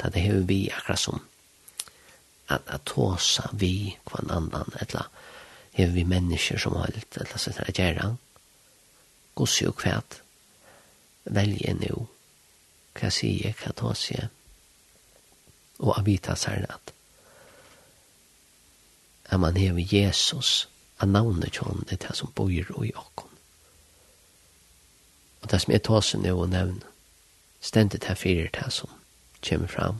[0.00, 1.20] Det har vi akkurat som
[2.50, 5.06] at at tåsa vi kvann annan etla
[5.76, 8.10] hevur vi mennesker som har litt etla sett at gjera
[9.38, 10.20] gossi og kvært
[11.24, 12.06] velje nu
[12.98, 14.28] hva sier jeg, hva tås jeg
[15.80, 16.94] og avita sær at
[19.30, 20.66] at man hevur Jesus
[20.98, 22.94] a navnet kjån det er som bor og i
[25.40, 26.82] og det som er tås nu og nevn
[27.60, 28.90] stendet her fyrir det som
[29.48, 29.98] kommer fram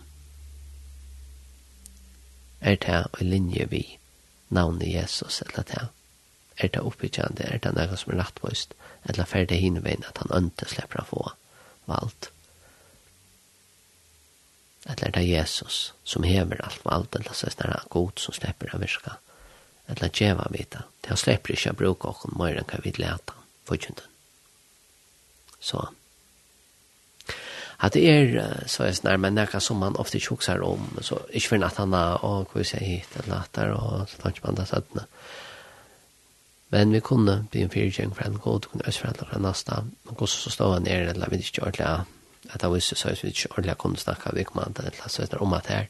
[2.60, 3.84] er det i linje vi
[4.48, 5.86] navnet Jesus, eller det
[6.60, 8.74] er det oppbyggjande, er det noe som er rettmøyst,
[9.08, 11.22] eller ferdig hinveien at han ønte slipper å få
[11.88, 12.30] valgt.
[14.84, 18.74] Eller er det Jesus som hever alt valgt, eller så er det god som slipper
[18.74, 19.16] å virke,
[19.88, 23.36] eller djeva vita, det han slipper ikke å bruke åkken mer enn hva vi leta,
[23.68, 24.06] forkjønten.
[25.60, 25.88] Så
[27.80, 31.54] at det er så er snar men nekka som man ofte tjoksar om så ikke
[31.54, 34.68] for nattana og hva vi sier hit eller nattar og så tar ikke man det
[34.68, 35.06] sattene
[36.70, 39.82] men vi kunne bli en fyrtjeng for en god kunne østforældre fra nasta.
[40.06, 42.04] Og gos så stå han er eller vi ikke ordentlig
[42.50, 45.22] at det var så vi ikke ordentlig kunne snakke, vi kom an til eller så
[45.22, 45.88] etter om at her.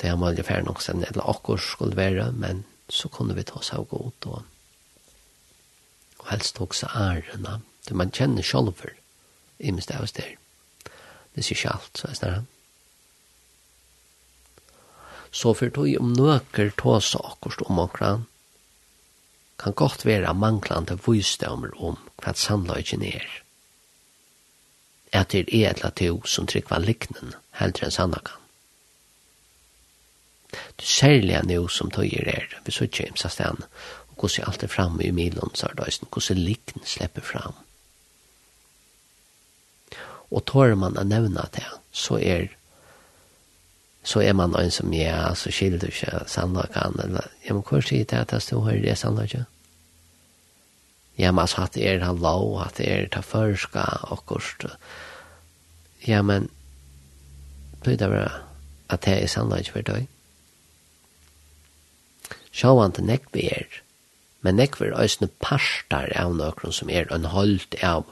[0.00, 3.62] Det er mulig færre nok sen eller akkur skulle være men så kunne vi ta
[3.62, 4.42] seg god og
[6.18, 8.90] og helst også ærena det man kjenner sjolver
[9.58, 10.34] i minst av oss der
[11.36, 12.46] det sier ikke alt, så jeg snar han.
[15.36, 18.24] Så for tog om nøker tåsa akkurst om omkran,
[19.60, 23.26] kan godt være manglande vysdommer om hva sannløgjen er.
[25.12, 28.42] At det er et latio som trykva liknen, heldre enn sannakan.
[30.80, 34.72] Du særlig er noe som tøyer er, vi så ikke imsa og hvordan alt er
[34.72, 37.65] framme i milon, så er det hvordan liknen slipper fram
[40.30, 42.48] Og tår man å nevne det, så er
[44.06, 47.80] så er man en som ja, så skiljer du ikke sannlakan, eller, ja, men hva
[47.82, 49.48] sier det at jeg stod her i det sannlakan?
[51.18, 54.68] Ja, men altså, at er han lov, at det er ta førska, og kost,
[56.06, 56.46] ja, men,
[57.82, 58.28] blir det bra,
[58.94, 60.06] at det er sannlakan for deg.
[62.54, 63.80] Sjå han til nekk vi er,
[64.46, 68.06] men nekk vi er øsne parter av nøkron som er en holdt av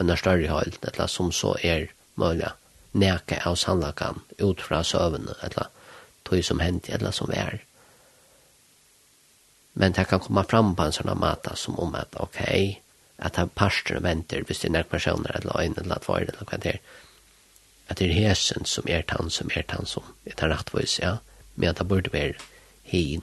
[0.00, 2.50] en større høyld, eller som så er mulig
[2.94, 5.70] neka av sannlakan ut fra søvende, eller
[6.24, 7.60] tog som hendt, eller som er.
[9.74, 12.40] Men det kan komme fram på en sånn mata som om at, ok,
[13.18, 16.46] at det er parster venter, hvis det er nærk personer, eller øyne, eller tvær, eller
[16.46, 16.80] hva det er,
[17.90, 21.16] at det er hesen som er tann, som er tann, som er tann rettvis, ja,
[21.54, 22.38] men at det burde være
[22.86, 23.22] hin,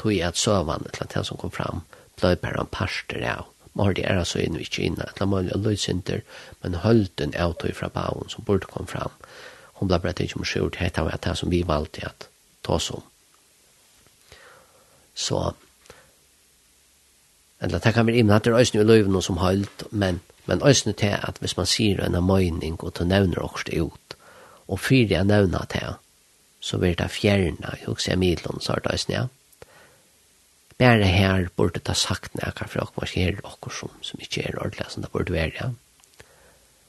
[0.00, 1.84] tog jeg at søvende, eller det som kom fram,
[2.20, 3.42] bløy bare en parster ja
[3.74, 6.20] man det er altså inn ikke inne, et eller annet løysinter,
[6.62, 9.14] men hølten er tog fra bauen som burde komme fram.
[9.80, 12.28] Hun ble bare ikke om omskjort, det var det som vi valgte at
[12.62, 13.02] ta oss om.
[15.14, 15.52] Så,
[17.60, 20.62] eller det kan være inne at det er øyne i løyvene som hølt, men, men
[20.62, 24.16] øyne til at hvis man sier en av møyning og til nevner også det ut,
[24.68, 25.98] og fyrer jeg nevner til,
[26.60, 29.26] så blir det fjerne, jeg husker jeg midlån, så er det øyne, ja
[30.82, 34.58] bare her burde ta sagt nekka fra okkur, måske her okkur som, som ikke er
[34.58, 35.70] ordentlig, som det burde være, ja.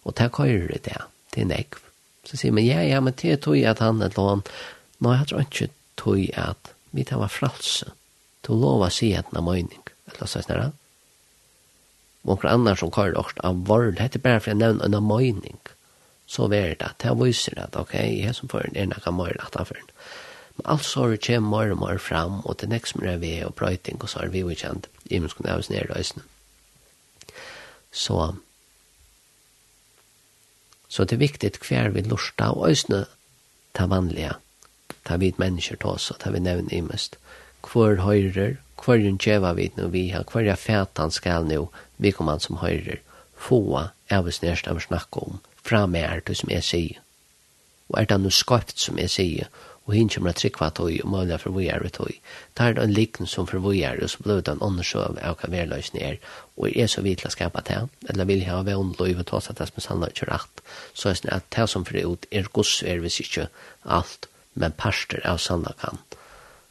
[0.03, 1.01] Og det køyrer det det,
[1.35, 1.81] det er nekv.
[2.25, 4.43] Så sier man, ja, ja, men det er tog at han er lån,
[5.03, 7.91] nå jeg tror ikke tog at vi tar var fralse,
[8.43, 10.73] til lov å si at han er møyning, eller så snarere.
[12.23, 15.59] Og annar som køyrer okkur av vård, det er bare for jeg nevner en møyning,
[16.27, 19.59] så vær det, det viser at, ok, jeg som får en er kan møyre at
[19.59, 19.92] han fører
[20.57, 24.01] Men alt sorg kjem mer og mer fram, og til nekst mer vi og brøyting,
[24.01, 26.25] og så er vi jo kjent, i minst kunne avs nere løsene.
[27.93, 28.33] Så,
[30.89, 33.05] så det er viktig hver vi lusta og øsne
[33.73, 34.33] ta vanlige,
[35.05, 37.17] ta vid mennesker til oss, og ta vi nevn i mest.
[37.63, 41.67] Hvor høyrer, hvor hun kjeva vid nå vi har, hvor er fætan skal nå,
[41.97, 43.01] vi kommer han som høyrer,
[43.37, 46.99] få avs nere snakke om, fra mer til som jeg sier.
[47.89, 49.47] Og er det noe skapt som jeg sier,
[49.83, 52.15] og hinn kommer at trykva tøy og måla for vi er tøy.
[52.55, 55.39] Det er en likn som for vi er, og så blir det en undersøv av
[55.41, 56.19] hva verløsene er,
[56.55, 59.49] og er så vidt til å skapa det, eller vil ha vevn løy og tås
[59.51, 60.63] at det som sannløy ikke rett,
[60.93, 63.49] så er det at det som for ut er gods er hvis ikke
[63.83, 65.99] alt, men parster av sannløykan,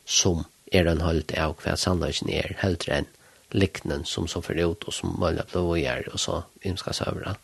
[0.07, 3.13] som er en holdt av hva sannløyken er, heldre enn
[3.53, 7.27] liknen som så for ut, og som måla for vi er, og så ymskas over
[7.27, 7.35] det.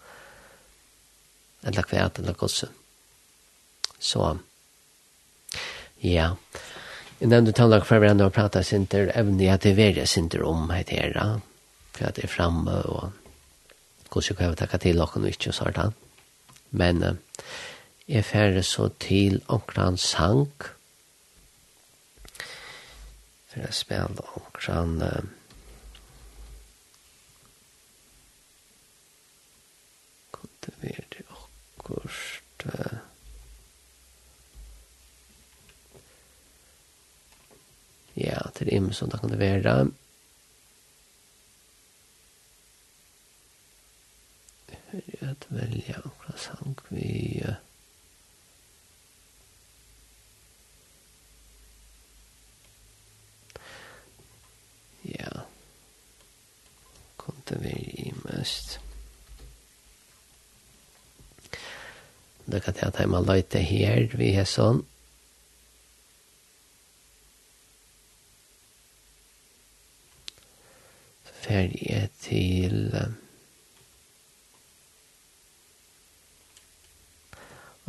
[1.68, 2.64] Eller hva er det, eller gods.
[3.98, 4.38] Så,
[6.02, 6.34] Ja.
[7.18, 10.92] Jeg nevnte tannlag for hverandre og pratet sinter, evne jeg til verre sinter om heit
[10.94, 11.28] her, ja.
[11.96, 13.10] For at det er framme, og
[14.12, 15.88] hvordan kan vi takke til dere og ikke, så er det.
[16.70, 17.16] Men uh,
[18.08, 20.52] jeg færre så til omkran sang,
[23.48, 25.02] for jeg spiller omkran...
[25.02, 25.26] Uh,
[30.30, 32.64] kunne det akkurat...
[32.64, 33.07] Uh,
[38.18, 39.90] Ja, til imme som det kan være.
[44.88, 47.44] Her er et velja hva sang vi...
[55.08, 55.44] Ja.
[57.20, 58.78] Kom det være i mest.
[62.48, 64.82] Det kan jeg ta med løyte her, vi er sånn.
[71.48, 72.92] fer jeg til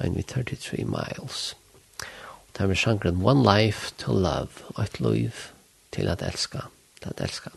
[0.02, 1.56] and we 33 miles.
[2.00, 5.32] Og det er sjankren One Life to Love, og et liv
[5.92, 6.60] til at elska,
[7.02, 7.50] til at elska.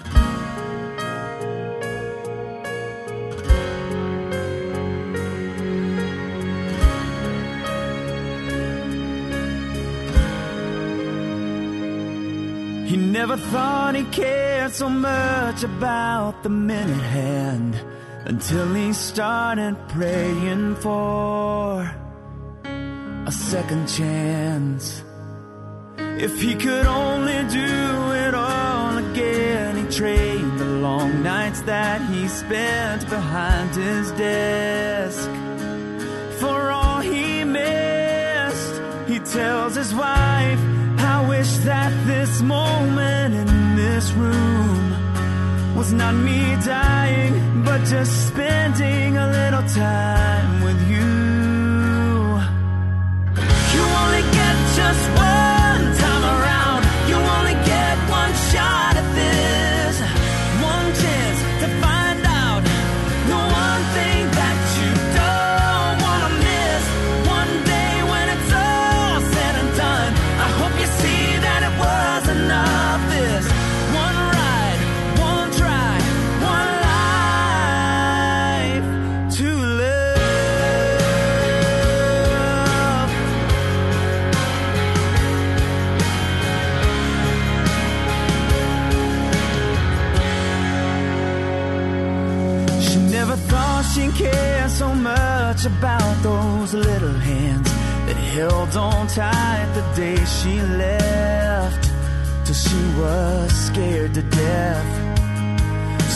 [0.00, 0.27] Musikk
[13.12, 17.74] never thought he cared so much about the minute hand
[18.24, 21.90] Until he started praying for
[23.26, 25.02] a second chance.
[25.98, 32.28] If he could only do it all again He'd trade the long nights that he
[32.28, 35.30] spent behind his desk.
[36.40, 40.37] For all he missed, he tells his wife
[41.58, 49.26] wish that this moment in this room was not me dying but just spending a
[49.26, 51.08] little time with you.
[53.74, 55.57] You only get just one
[95.72, 97.70] about those little hands
[98.06, 100.54] that held on tight the day she
[100.84, 101.82] left.
[102.44, 104.90] Till she was scared to death.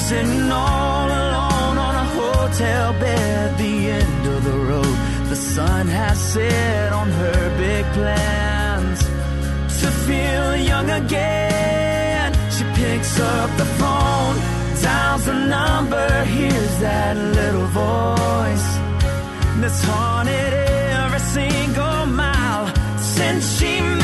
[0.09, 4.97] Sitting all alone on a hotel bed the end of the road.
[5.29, 9.01] The sun has set on her big plans.
[9.81, 17.67] To feel young again she picks up the phone dials the number hears that little
[17.67, 18.72] voice
[19.63, 22.67] that's haunted every single mile
[22.99, 24.02] since she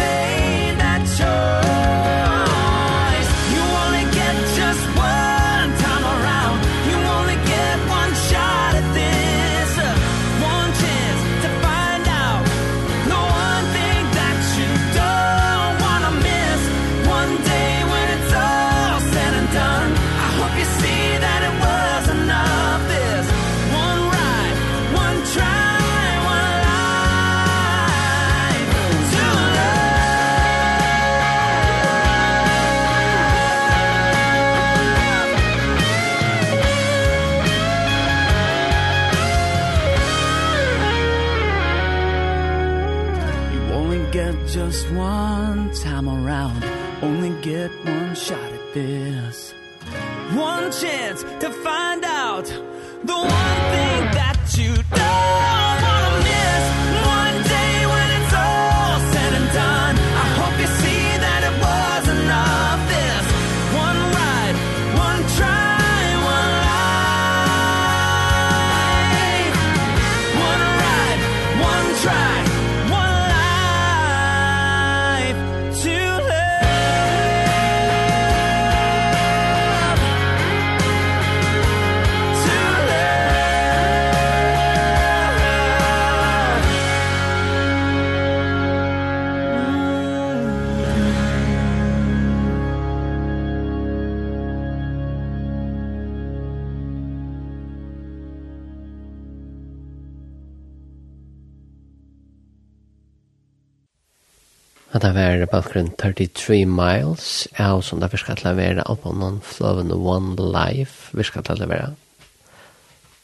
[105.09, 108.85] det var bakgrunn 33 miles, ja, og som det virker til å være
[109.17, 111.95] noen Flowing One Life, virker til å være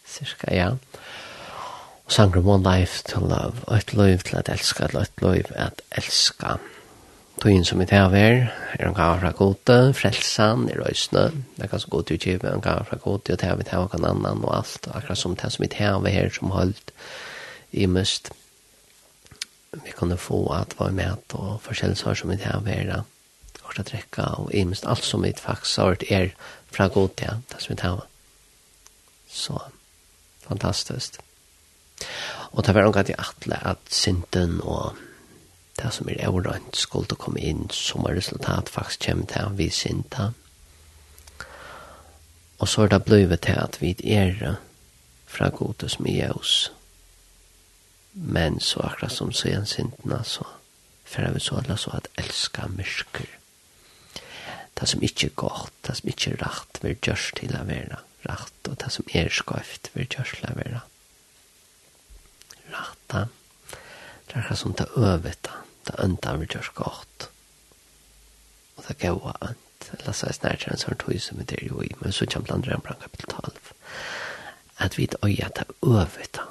[0.08, 0.70] cirka, ja.
[2.04, 5.50] Og sanger One Life to Love, og et liv til at elska, og et liv
[5.56, 6.56] at elska.
[7.42, 8.46] Tøyen som i det er,
[8.78, 11.26] er en gav fra gode, frelsan, er røysene,
[11.56, 13.82] det er ganske god utgivet, en gav fra gode, og det er vi det er
[13.82, 16.94] og annan, og alt, akkurat som det som i det her, som holdt
[17.72, 18.30] i mest,
[19.84, 23.04] vi kunne få at være med og forskjellige som vi har vært
[23.64, 26.28] og til drekka og imest alt som vi faktisk har vært er
[26.74, 28.04] fra god til det som vi har
[29.30, 29.58] så
[30.44, 31.18] fantastisk.
[32.52, 34.94] Og det var noe at jeg atle at synden og
[35.80, 39.56] det som er overrønt skulle til å komme inn som er resultat faktisk kommer til
[39.58, 40.30] vi synda
[42.58, 44.56] og så er det blevet til at vi er
[45.26, 46.72] fra god til som er oss.
[48.14, 50.46] Men så akkurat som så igjen sintene, så
[51.04, 53.26] færre vi så alle så at elska myrker.
[54.74, 58.00] Det som ikke er godt, det som ikke er rett, vil gjørs til å være
[58.26, 60.90] rett, og det som er skøyft, vil gjørs til å være rett.
[63.14, 63.20] Det
[64.34, 67.28] er akkurat som det øvete, det ønta vil gjørs godt.
[68.76, 71.82] Og det gaua ønt, eller så er snart en sånn tog som det er jo
[71.82, 73.74] i, men så kommer det andre enn kapitel 12.
[74.82, 76.48] At vi øya det øvete,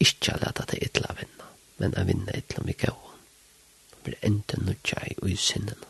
[0.00, 1.48] ikke lade det etla vinna,
[1.78, 3.06] men jeg vinner etla mye gøy.
[3.90, 5.88] Det blir enda nødja i ui sinnen.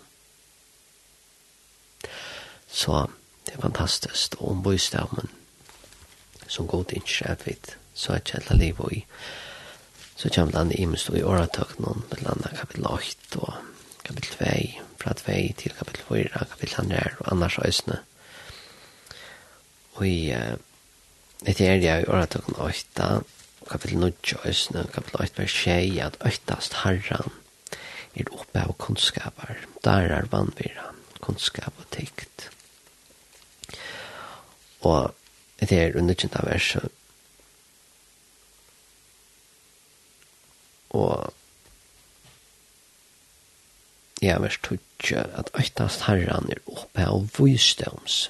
[2.71, 3.07] Så
[3.47, 5.31] det er fantastisk, og om bøystammen
[6.51, 9.05] som god er vidt, så er kjellet livet i,
[10.17, 13.55] så kommer det andre imens i åretøknen, med landa kapittel 8 og
[14.05, 17.99] kapittel 2, fra 2 til kapittel 4, kapittel 2 og annars øsne.
[19.95, 20.33] Og i,
[21.47, 23.09] etter er det i åretøknen 8,
[23.71, 27.33] kapitel 9, øsne, kapitel 8, vers 6, at øytast herran
[28.14, 29.55] er oppe av kunnskaper.
[29.85, 30.91] Der er vannvira,
[31.23, 32.51] kunnskap og tikt.
[34.81, 35.14] Og
[35.61, 36.91] det er underkjent av verset.
[40.91, 41.31] Og
[44.23, 44.81] ja, vers 2,
[45.14, 48.25] at øytast herran er oppe av vysdoms.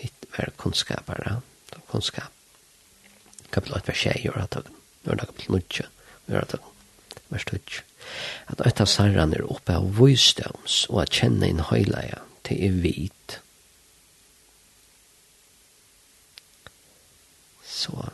[0.00, 1.42] Hitt var kunnskapere,
[1.90, 2.32] kunnskap
[3.52, 4.76] kapitel 8, vers 6, gjør at han,
[5.06, 5.88] er at kapitel 9,
[6.30, 6.68] gjør at han,
[7.32, 7.62] vers 2.
[8.52, 12.80] At et av sarran er oppe av vøysdøms, og at kjenne inn høyleia til er
[12.84, 13.38] vit.
[17.66, 18.08] Så,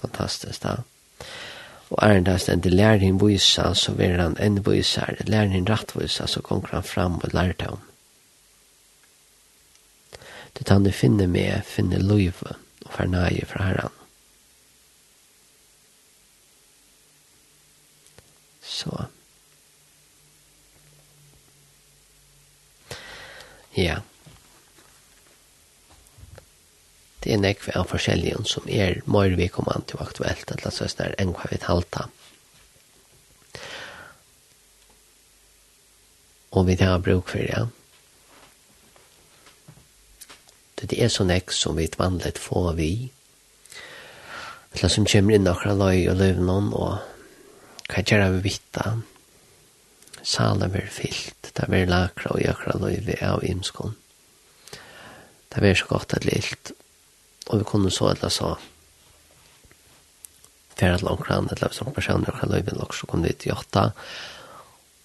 [0.00, 0.78] fantastisk da.
[1.88, 6.26] Og er det stendt, lær din vysa, så vil han enn vysa, lær rett rattvysa,
[6.28, 7.84] så kommer han fram og lærer til ham.
[10.58, 12.56] Det han finner med, finner løyve
[12.88, 13.94] og fer nei fra Herren.
[18.64, 19.04] Så.
[23.76, 24.00] Ja.
[27.22, 30.72] Det er nekve av forskjellige som er mer vi kommer an til aktuelt, at la
[30.72, 32.08] oss der enn hva vi talta.
[36.56, 37.66] Og vi tar bruk for det, ja.
[40.80, 43.10] Det er sånn ek som vi vanligt få vi.
[44.72, 48.98] Eller som kommer inn akkurat løy og løy noen, og hva gjør vi vitta?
[50.22, 53.94] Salen blir fyllt, det blir lakra og akkurat løy vi av imskån.
[55.48, 56.72] Det blir så godt et lilt,
[57.48, 58.52] og vi kunne så eller så
[60.78, 63.88] færa langt omkran, eller som personer akkurat løy vi nok, så kunne vi til åtta,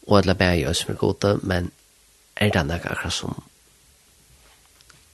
[0.05, 1.71] og eller bæg i oss med gode, men
[2.35, 3.39] er det nok akkurat som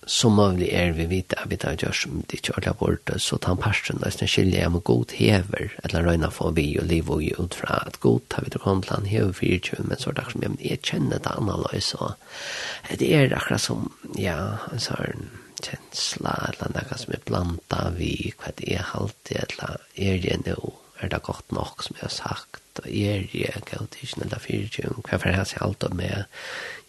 [0.09, 3.37] som mulig er vi vite at vi tar gjør som de ikke ordentlig bort, så
[3.37, 7.57] tar parten nesten skilje om god hever, eller røyna for vi og liv og ut
[7.59, 10.17] fra at god tar vi til kom til han hever fyrir tjuen, men så er
[10.17, 13.85] det akkurat som jeg kjenner det annerledes, og det er akkurat som,
[14.17, 14.39] ja,
[14.73, 15.29] en sånn
[15.61, 20.73] kjensla, eller noe som er blanda vi, hva det er alltid, eller er det noe,
[20.99, 25.01] er det godt nok som jeg har sagt, og er jeg godt ikke nødda fyrtjung,
[25.07, 26.25] hva for jeg sier alt om meg,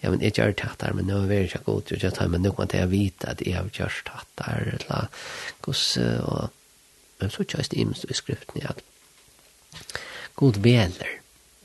[0.02, 2.30] ja, men jeg gjør det der, men nå er det ikke godt, og jeg tar,
[2.32, 5.26] meg noe til jeg vite at jeg har gjort det her, eller
[5.66, 6.50] gos, og
[7.20, 8.72] men så kjøres det imens i skriften, ja,
[10.40, 11.18] god veler,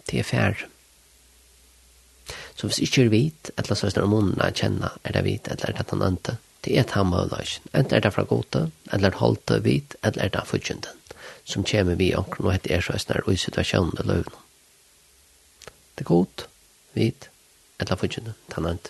[0.05, 0.71] til er færre,
[2.55, 5.47] Så hvis ikke er vit, eller så er det om ånden kjenner, er det vit,
[5.51, 7.67] eller er det han andre, det er et hammer og løsjen.
[7.73, 11.01] Enten er det fra gode, eller er det holdt vit, eller er det fudgjenden
[11.45, 14.37] som kommer vi omkring, og hette er så snar i situasjonen det løvn.
[15.95, 16.47] Det er godt,
[16.97, 17.29] vit,
[17.79, 18.89] etla fudgjene, tannant.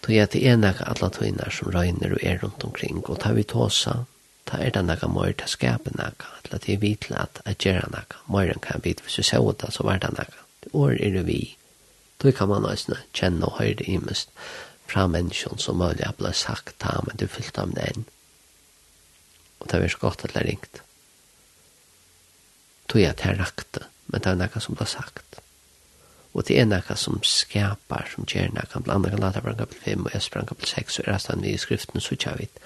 [0.00, 3.34] Tog jeg til ene av alle tøyner som røyner og er rundt omkring, og tar
[3.36, 4.04] vi tåsa,
[4.48, 7.60] ta er det noe mer til å skape noe, til at jeg vet at jeg
[7.66, 10.46] gjør noe, mer enn kan vi vite, hvis vi ser det, så var det noe.
[10.64, 11.56] Det år er det vi.
[12.20, 14.30] Då kan man også kjenne og høre det i mest
[14.86, 18.08] fra mennesken som mulig har blitt sagt, ta, men du fyllt av den enn
[19.60, 20.82] og det er så godt at det er ringt.
[22.88, 25.40] Tog jeg til rakte, men det er noe som ble sagt.
[26.32, 29.80] Og det er noe som skapar, som gjør noe, blant annet kan lade sprang kapel
[29.84, 32.62] 5 og jeg sprang kapel 6, og resten vi i skriften så ikke vidt.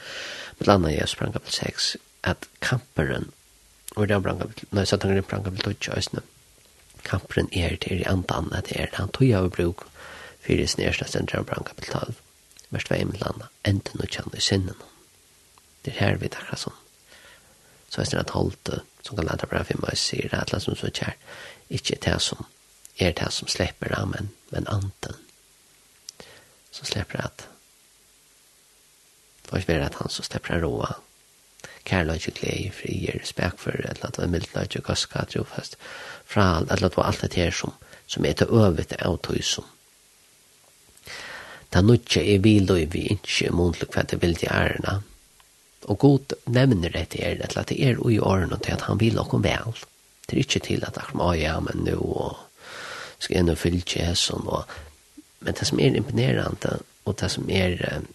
[0.61, 3.31] Blant annet jeg sprang kapel 6, at kamperen,
[3.97, 6.25] og det er sprang kapel, nei, satt han sprang kapel 2, østene,
[7.05, 9.89] kamperen er til i andan, at det er han tog av bruk,
[10.45, 12.23] fyrir snærsna sendra han brang kapel 12,
[12.71, 14.77] vers 2 med landa, enten og kjann i sinnen.
[15.85, 16.84] Det er her vi takkar sånn
[17.95, 18.71] så er det et holdt
[19.07, 21.15] som kan lade bra for meg sier det alle som så kjær
[21.79, 22.47] ikke det som
[22.99, 25.21] er det som slipper det men, men anten
[26.75, 27.49] så slipper det at
[29.45, 30.95] for ikke være at han så slipper det råa
[31.85, 35.79] kærløyde glede frier spek for et eller annet middeløyde gaska trofast
[36.25, 39.71] fra alt eller annet alt det her som som er til øvet av tog som
[41.75, 45.01] Da nutje er vi viløy vi ikke mot hva det vil de ærena,
[45.85, 49.01] Og god nevner det til er, til at det er ui årene til at han
[49.01, 49.77] vil okkom vel.
[50.25, 52.37] Det er ikke til at akkur, oh, ja, men nu, og
[53.19, 54.65] skal jeg nå fylle Jason, og
[55.45, 58.07] men det som er imponerende, og det som er um,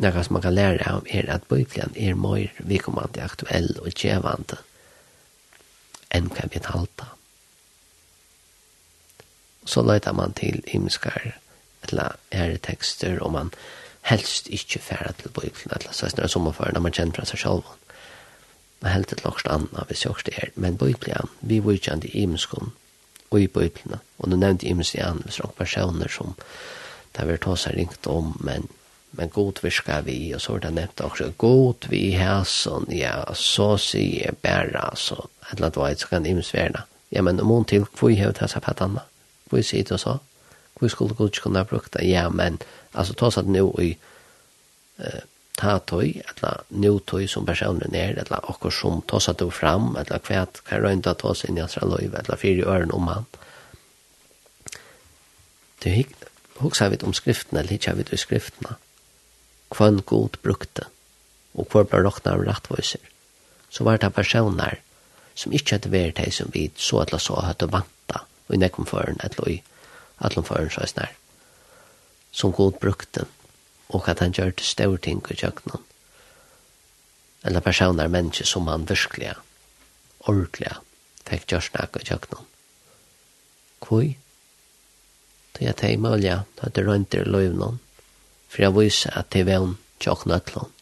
[0.00, 4.58] noe som man kan lære av, er at Bibelen er mer vikommande aktuell og tjevande
[6.14, 7.10] enn kan vi talte.
[9.66, 11.34] Så løyter man til himskar
[11.84, 13.50] eller æretekster, og man
[14.04, 17.40] helst ikke færa til bøyken, eller så er det sommerføren, når man kjenner fra seg
[17.40, 17.74] selv.
[18.84, 22.04] Man helst til lakst anna, hvis jeg også er, men bøyken, vi var ikke an
[22.04, 22.72] i imenskån,
[23.30, 26.34] og i bøyken, og nå nevnte imenskån, hvis det er personer som
[27.14, 28.68] det vil ta seg ringt om, men
[29.16, 33.76] men god virka vi, og så var det nevnt også, god vi hæsson, ja, så
[33.78, 36.82] sier jeg bæra, så, et eller annet veit, så kan imensverna.
[37.12, 39.04] Ja, men om hun til, hvor hevet hæsa fattanna?
[39.50, 40.16] Hvor sier det så?
[40.74, 42.08] Hvor skulle god ikke kunne ha brukt det?
[42.08, 42.58] Ja, men
[42.94, 43.96] Alltså ta så att nu i
[44.98, 45.22] eh
[45.54, 49.96] ta tøy, eller nu tøy som personen er, eller akkur som ta så att fram,
[49.96, 53.26] eller kvät kan røynda ta seg inn i hans løyve, eller fyra øren om han.
[55.82, 56.24] Det er hikt,
[56.60, 58.76] vid vi om skriftene, eller hitja vi om skriftene,
[59.70, 60.86] kvann god brukte,
[61.54, 63.00] og kvar ble råkna av rattvoiser,
[63.70, 64.80] så var det personer
[65.34, 68.86] som ikke hadde vært de som vi så eller så hadde vanta, og i nekkom
[68.86, 69.62] føren, eller i
[70.18, 71.23] allom foran, så er snart
[72.34, 73.26] som god brukte,
[73.94, 75.84] og at han gjør til større ting i kjøkkenen.
[77.44, 79.34] Eller personer, mennesker som han virkelig,
[80.26, 80.74] ordentlig,
[81.28, 82.50] fikk gjør snakk i kjøkkenen.
[83.84, 84.06] Hvor?
[85.54, 87.78] Det er det mulig at det rundt i løvnen,
[88.48, 90.72] for jeg viser at det er vevn kjøkkenen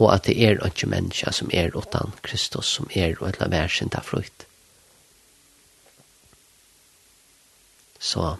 [0.00, 3.68] og at det er ikke mennesker som er utan Kristus, som er og la være
[3.68, 4.46] sin ta frukt.
[8.00, 8.36] Så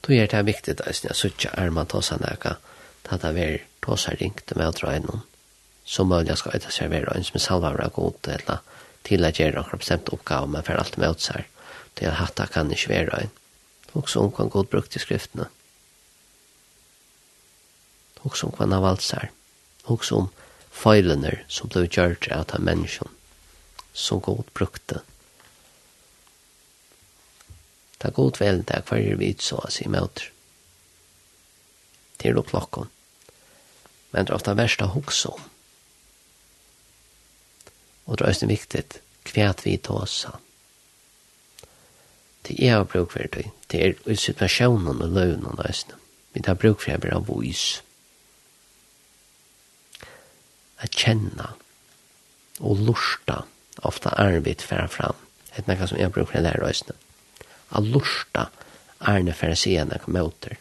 [0.00, 2.56] då är det viktigt att jag söker armar ta sig näka
[3.08, 5.20] att det är ta sig ringt med att dra in
[5.84, 8.58] som möjligt ska jag servera en som är salva och god eller
[9.02, 11.48] till att göra några bestämt uppgave men för allt med åt sig
[11.94, 13.30] det att hatta kan inte vara en
[13.92, 15.46] och som kan god brukt i skrifterna
[18.18, 19.30] och som kan ha valt sig
[19.84, 20.28] och som
[20.70, 23.08] feilene som ble gjort av människan
[23.92, 25.00] som god brukte
[28.00, 30.30] ta god vel det er hver vi så å si møter.
[32.20, 32.88] Til og klokken.
[34.10, 35.42] Men det er ofte verst å hukse om.
[38.08, 38.84] Og det er også viktig
[39.28, 40.24] kvært vi til oss.
[42.48, 43.50] Det er jeg bruk for det.
[43.70, 46.00] Det er i situasjonen og løvnen og løsene.
[46.32, 47.82] Vi tar bruk for det av vois.
[50.80, 51.52] At kjenne
[52.60, 53.42] og lusta
[53.86, 55.16] ofta arbeid fram.
[55.50, 56.96] Det er noe som jeg bruk for det der løsene
[57.70, 58.48] a lorsta
[59.08, 60.58] ærne fariseerne kom åter.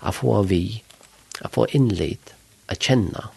[0.00, 0.82] A få vi,
[1.40, 2.32] a få innlid,
[2.66, 3.28] a kjenna,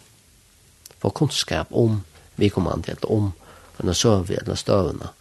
[0.98, 2.04] få kunnskap om
[2.36, 3.32] vi kommande, eller om
[3.78, 5.12] henne søvi, eller støvna,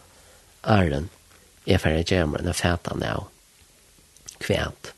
[0.63, 1.09] æren,
[1.65, 3.27] er færre gjemmer enn fætan av
[4.43, 4.91] kvæt.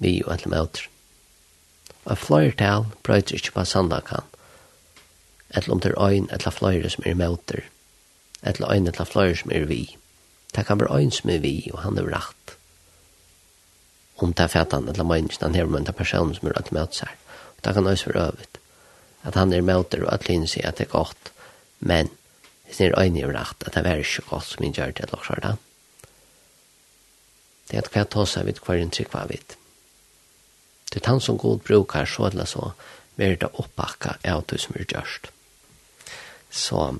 [0.00, 0.88] Vi og alle møter.
[2.06, 4.24] Og flere tal brøyder ikke på sandakan,
[5.50, 7.64] etter om det er øyn etter flere som er møter,
[8.42, 9.96] etter øyn etter flere som er vi.
[10.54, 12.56] Det kan være øyns med vi, og han er rett.
[14.16, 16.72] Om det er fætan, eller mennesken, han er med det er personen som er rett
[16.72, 17.10] med seg.
[17.64, 18.60] Det kan også være øvet.
[19.22, 21.32] At han er med og at linn sier at det er godt,
[21.80, 22.10] men
[22.66, 25.04] hvis det er øyne er rett, at det er ikke godt som jeg gjør det,
[25.04, 25.56] eller så er det.
[27.68, 29.56] Det er at hva tar seg vidt, hver en trykk hva vidt.
[30.92, 32.70] Det er han som god brukar, så eller så,
[33.16, 35.30] vil det oppakka av det som er gjørst.
[36.50, 36.98] Så,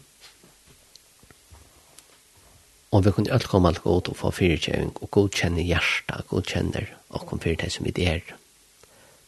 [2.97, 7.27] Og vi kunne alt komme alt godt og få fyrtjøving og godkjenne hjertet, godkjenne og
[7.29, 8.23] kom fyrtjøving som vi er.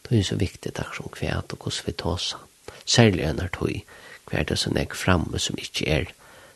[0.09, 2.39] Det er så viktig takk som kvæt og hvordan vi tåsa.
[2.89, 3.83] Særlig enn er tog
[4.31, 6.09] hver det som er framme som ikke er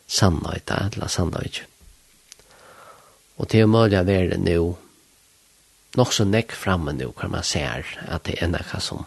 [0.09, 1.67] sannhøyta, eller sannhøyta.
[3.37, 4.57] Og til å måle å være nå,
[5.97, 9.05] nok så nekk framme nå, hva man ser, at det er noe som,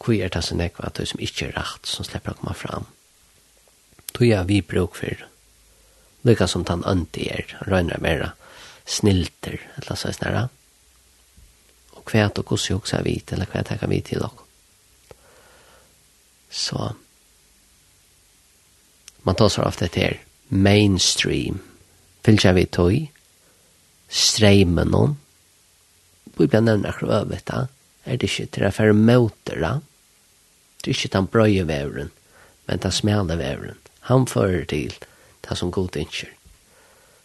[0.00, 2.56] hvor er det som nekk, at det som ikke er rett, som slipper å komme
[2.56, 2.88] fram.
[4.12, 5.29] Tog jeg vi bruk for
[6.22, 8.32] Lika som han ønti er, røyner mera
[8.90, 10.48] snilter, eller så snarra.
[11.96, 14.46] Og kvæt og också är vit, eller kvæt kan vi till och.
[16.50, 16.94] Så,
[19.22, 21.60] man tar så ofte etter mainstream,
[22.22, 23.10] fylgja vi tog,
[24.08, 25.16] streimen noen,
[26.36, 27.66] Vi blir akkurat øvet da,
[28.04, 29.72] er det ikke til å fære møter da,
[30.80, 32.10] det er ikke den brøye vevren,
[32.66, 33.76] men den smale vevren.
[34.08, 34.94] Han fører til
[35.50, 36.30] det som god innskjer.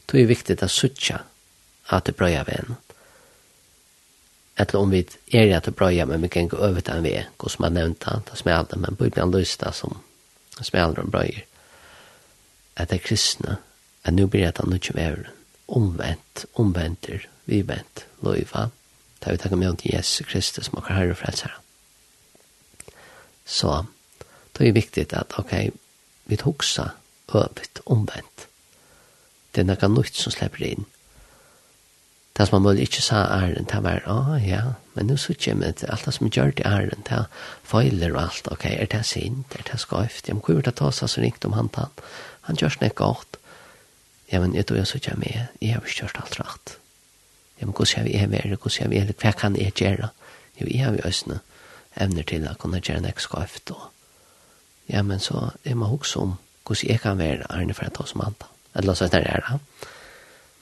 [0.06, 1.22] Det er viktig å suttje
[1.94, 2.78] at det brøyer ved henne.
[4.58, 5.04] Etter om vi
[5.36, 7.76] er at det brøyer, men vi kan gå over til en ved, hva som er
[7.76, 10.00] nevnt han, det smelter, men bør man lyst det som
[10.62, 11.44] smelter og brøyer.
[12.76, 13.58] At det er kristne,
[14.04, 15.28] at nå blir det noe som er
[15.68, 18.70] omvendt, omventer, vivent, loiva,
[19.20, 21.54] det er vi takker med om til Jesus Kristus, som akkurat herre frelser
[23.46, 23.86] Så,
[24.58, 25.54] det er viktig at, ok,
[26.26, 26.64] vi tok
[27.34, 28.48] øvigt omvendt.
[29.56, 30.86] Det er noe nytt som slipper inn.
[32.36, 34.62] Det som man måtte ikke sa æren, det var, ah ja,
[34.94, 37.30] men nå sier jeg med alt det som gjør det æren, det er
[37.64, 40.76] feiler og alt, ok, er det sint, er det skøyft, ja, men hvor er det
[40.76, 42.04] ta seg så ringt om han tann?
[42.50, 43.40] Han gjør snakk godt.
[44.32, 46.78] Ja, men jeg tror jeg sier med, jeg, har ikke gjort alt rett.
[47.62, 50.10] Ja, men hvordan skal vi er være, hvordan skal vi er, hva kan jeg gjøre?
[50.60, 51.40] Jo, jeg har jo øsne
[51.96, 53.92] evner til å kunne gjøre nekk skøyft, og
[54.92, 56.36] ja, men så, jeg må huske om,
[56.66, 58.48] hvordan jeg kan være Arne for ta som mandag.
[58.76, 59.60] Eller så er det her.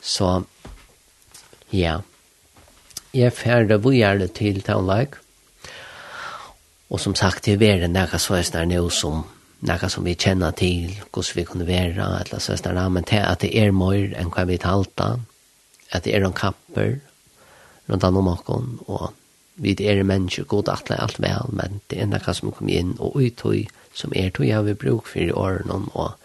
[0.01, 0.43] Så,
[1.73, 1.99] ja.
[3.13, 5.17] Jeg færre bojerde til Townlike.
[6.89, 9.23] Og som sagt, det er noe så er det noe som
[9.63, 13.39] några som vi känner till, hur vi kunde vara, eller så där, men det att
[13.39, 15.19] det är mer än vad vi talta,
[15.91, 16.99] att det är en kapper
[17.85, 18.49] runt om och
[18.85, 19.13] och
[19.55, 23.19] vi er mennesker, god atle alt vel, men det er noe som kommer inn og
[23.21, 26.15] ut høy, som er tog jeg vil bruke for i årene, og,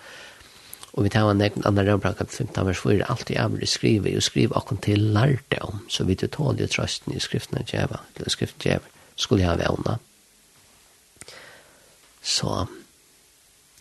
[0.95, 4.16] og vi tar en egen annen rømbra kap 15 vers 4, alt jeg vil skrive,
[4.16, 8.01] og skrive akkurat til lærte om, så vi til tål i trøsten i skriftene djeva,
[8.16, 9.99] eller skriften djeva, skulle jeg vevna.
[12.24, 12.64] Så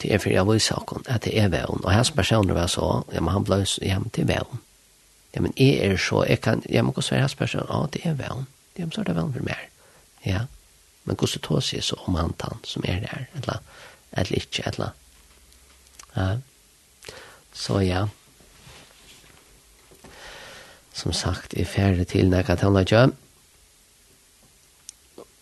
[0.01, 3.01] det er for jeg vil saken at det er vevn, og hans personer var så,
[3.13, 4.61] ja, men han ble hjem til vevn.
[5.35, 8.05] Ja, men jeg er så, jeg kan, jeg må gå så hans personer, ja, det
[8.05, 8.45] er vevn
[8.77, 9.65] ja, så er det vel for mer.
[10.25, 10.45] Ja,
[11.05, 13.61] men hvordan tog seg så om han tann som er der, eller,
[14.11, 14.93] eller ikke, eller.
[16.15, 16.29] Ja.
[17.53, 18.07] Så ja,
[20.97, 22.69] som sagt, er ferdig til når jeg kan ta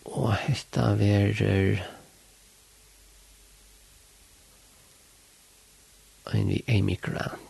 [0.04, 1.82] Og hette verer
[6.34, 7.45] en vi Amy Grant.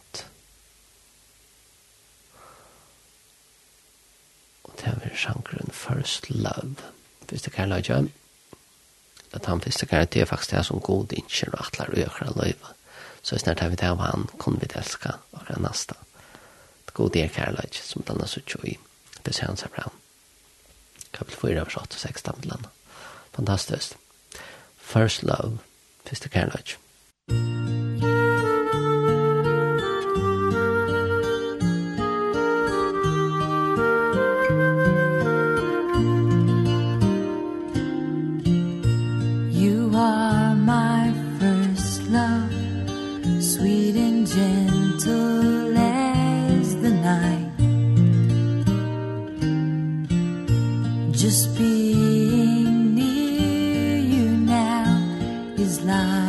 [4.80, 6.76] det er sjankeren First Love.
[7.28, 8.08] Hvis det kan lage,
[9.32, 12.32] at han fyrste kan det er faktisk det som god innkjør og atler og gjør
[12.36, 12.74] løyve.
[13.22, 15.94] Så snart har vi det av han, kunne vi delske og det neste.
[16.86, 18.76] Det god er kærløyja, som denne så tjo i,
[19.26, 19.90] det ser han seg bra.
[21.12, 22.70] Kapitel 4, vers 8 og 6, damtlandet.
[23.34, 23.96] Fantastisk.
[24.78, 25.58] First Love,
[26.06, 26.78] fyrste kærløyja.
[27.30, 27.85] Musik
[55.96, 56.25] 来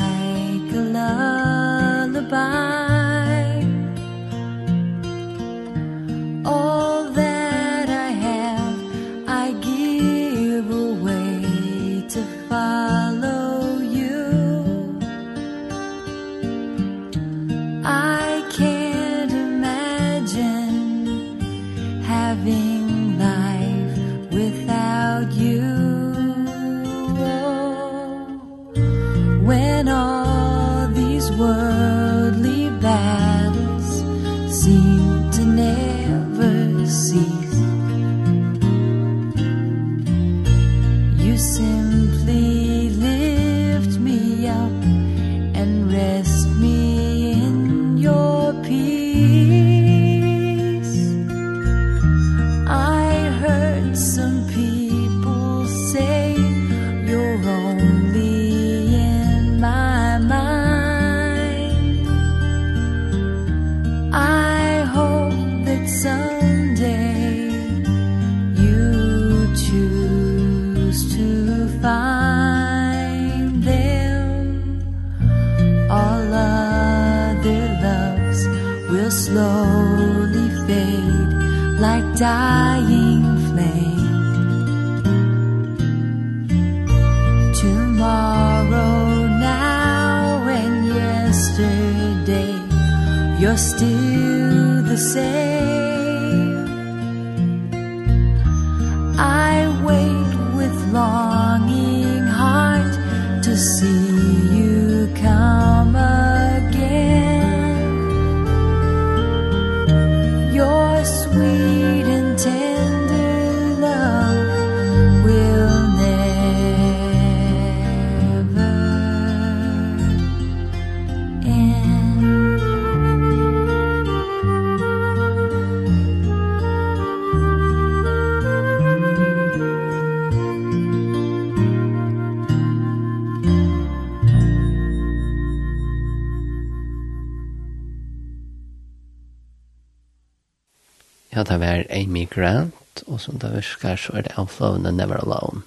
[141.37, 145.19] ja, det var Amy Grant, og som det virker så er det Outlaw and Never
[145.21, 145.61] Alone.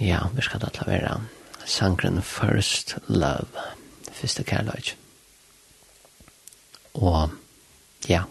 [0.00, 1.18] Ja, vi skal da være
[1.66, 3.66] sangren First Love,
[4.12, 4.94] første kærløy.
[6.94, 7.30] Og
[8.08, 8.22] ja,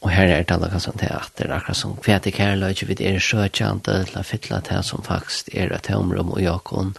[0.00, 2.72] Og her er det alle kanskje til at det er akkurat som kvete i kærløy,
[2.86, 6.94] vi er søkjante til å fytle til som faktisk er et tomrum og jakon,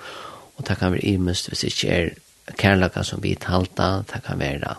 [0.57, 2.09] og det kan være imest hvis det ikke er
[2.59, 4.75] kærløy som vi talte, det kan være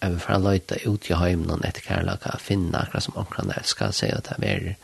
[0.00, 4.12] jeg vil fra løyta ut i heimen etter kærlaka, finne akkurat som omkran elskar seg,
[4.16, 4.74] og det er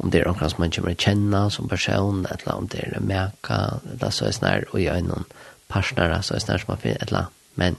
[0.00, 3.80] om det er omkran som man kommer kjenne som person, eller om det er meka,
[3.92, 5.26] eller så er snar, og jeg er noen
[5.68, 7.28] partnere, så er snar som man finner, eller
[7.60, 7.76] men,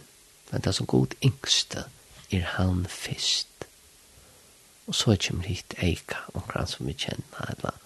[0.51, 1.87] men det er så god yngste,
[2.31, 3.47] er han fyrst.
[4.87, 7.81] Og så kommer hit eika, omkran som vi kjenner eller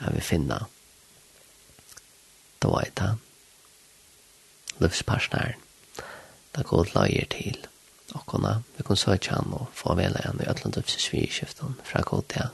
[0.00, 0.58] jeg vil finne,
[2.62, 3.24] da er det han,
[4.78, 7.77] Det er går lager til, og
[8.14, 11.76] og kunne, vi kunne søke han og få vele han i Øtland opp til svirskiften
[11.84, 12.48] fra god til.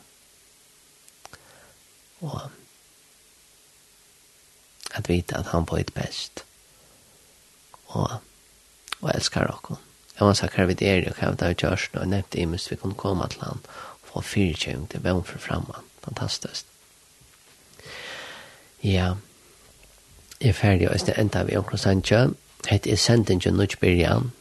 [2.20, 2.40] Og
[4.94, 6.44] at vite at han bøyt best
[7.86, 8.10] og,
[9.00, 9.76] og elskar okken.
[10.14, 12.70] Jeg må sagt hva vi er og hva vi har kjørsen og nevnte i mest
[12.70, 13.62] vi kunne komme til han
[14.02, 15.90] og få fyrtjøng til hvem for fremman.
[16.04, 16.66] Fantastisk.
[18.84, 19.14] Ja,
[20.40, 22.34] jeg er ferdig og jeg enda vi omkring Sancho.
[22.68, 24.32] Hette er sendingen nødt byrjan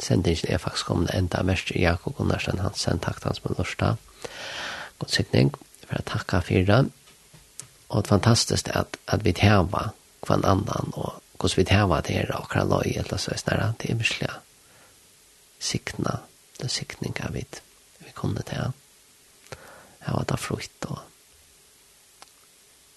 [0.00, 3.96] Sendingen er faktisk kommet enda mest i Jakob Gunnarsen Hansen, takk til hans med Lorstad.
[4.98, 5.54] God sikning,
[5.86, 6.90] for jeg takker for det.
[7.88, 9.92] Og det fantastiske er at, at vi tjener
[10.26, 13.90] hver annan, og hvordan vi tjener det her, og hva løy, eller så er det
[13.90, 14.32] er mye
[15.60, 16.18] sikna,
[16.60, 17.44] det sikning vi,
[17.98, 18.72] vi kunne til.
[20.06, 20.98] Jeg var da frukt, og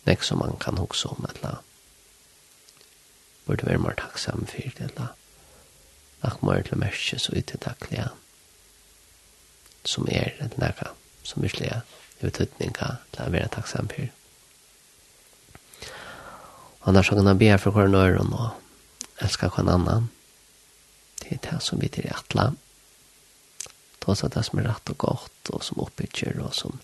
[0.06, 1.64] nek som man kan huske om, eller
[3.46, 5.16] burde være mer takksam for det, eller
[6.26, 8.10] akkmar til merke så ut til takkelige
[9.88, 10.92] som er et nære
[11.24, 11.82] som virkelig er
[12.20, 14.10] i betydninga til å være takksam for.
[16.84, 18.50] Og når så kan han be for hver nøyren og
[19.24, 20.10] elsker hver annan.
[21.22, 22.50] Det er det som vi til atla
[24.00, 26.80] ta oss det som er rett og godt og som oppbygger og som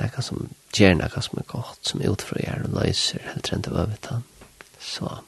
[0.00, 3.78] nekka som gjør nekka som er godt som utfra gjør og løser helt rent av
[3.84, 4.20] øvita
[4.82, 5.20] så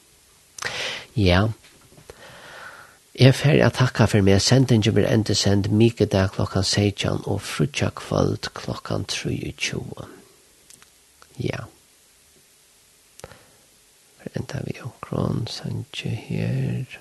[1.16, 1.46] ja
[3.16, 4.42] Jeg er ferdig å takke for meg.
[4.44, 10.04] Sendingen blir enda sendt mye dag klokken 16 og frutja kvöld klokken 23.
[11.40, 11.62] Ja.
[14.18, 16.98] For enda vi omkron sanje her.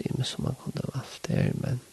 [0.00, 1.84] Det er med som man kunne valgt der, men...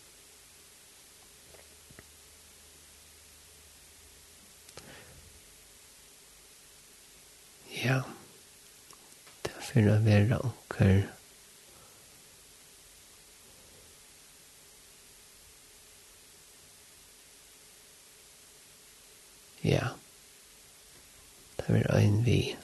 [7.83, 7.99] Ja.
[9.43, 10.95] Det er for å være anker.
[11.03, 11.16] Ja
[19.68, 19.91] Ja.
[21.59, 22.55] Det er en vi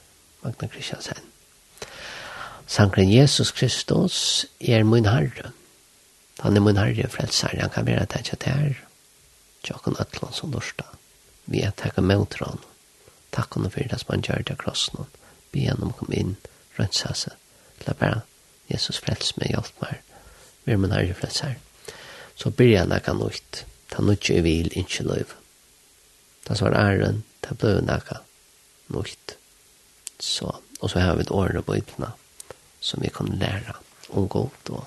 [0.44, 1.20] Magna Kristiansen.
[2.66, 5.52] Sankren Jesus Kristus er min herre.
[6.40, 7.56] Han er min herre frelsar.
[7.60, 8.80] Han kan være det til her.
[9.64, 10.84] Tjokken Øtland som dorsta.
[11.46, 12.64] Vi er takk og møter han.
[13.32, 15.06] Takk honom for det som han gjør det krossen.
[15.52, 16.36] Be han om å komme inn,
[16.78, 17.16] rundt seg.
[17.16, 17.36] seg.
[17.86, 18.24] La bare
[18.72, 20.00] Jesus frels meg, hjelp meg.
[20.64, 21.58] Vi er min herre frelsar.
[22.36, 23.64] Så blir han ikke nøyt.
[23.92, 25.43] Ta noe i vil ikke løyve.
[26.48, 28.20] Da så var æren, det ble nekka
[28.92, 29.36] nøyt.
[30.20, 32.12] Så, og så har vi et årene på ytna,
[32.80, 33.74] som vi kan lære
[34.10, 34.84] om godt og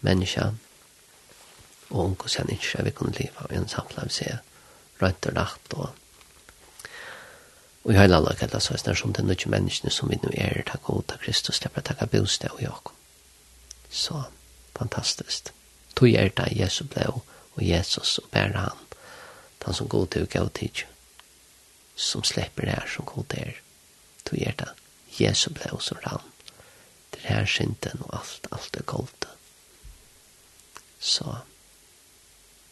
[0.00, 0.50] menneska,
[1.90, 4.42] og om hvordan ikke vi kan leve i en samtale vi ser
[5.02, 5.90] rødt og rett og
[7.84, 10.80] i hele laget, kallet så er som det nødvendige menneskene som vi nå er til
[10.82, 12.94] god av Kristus slipper å takke bostad og Jakob.
[13.90, 14.22] Så
[14.78, 15.52] fantastisk.
[15.94, 18.83] Tog er det Jesu og Jesus og bære han
[19.64, 20.84] han som god til gav tid,
[21.96, 23.60] som slipper det her som god er,
[24.24, 24.72] to hjertet,
[25.16, 26.26] Jesu blå som rann,
[27.14, 29.28] det her synden og alt, alt er goldt.
[31.00, 31.38] Så,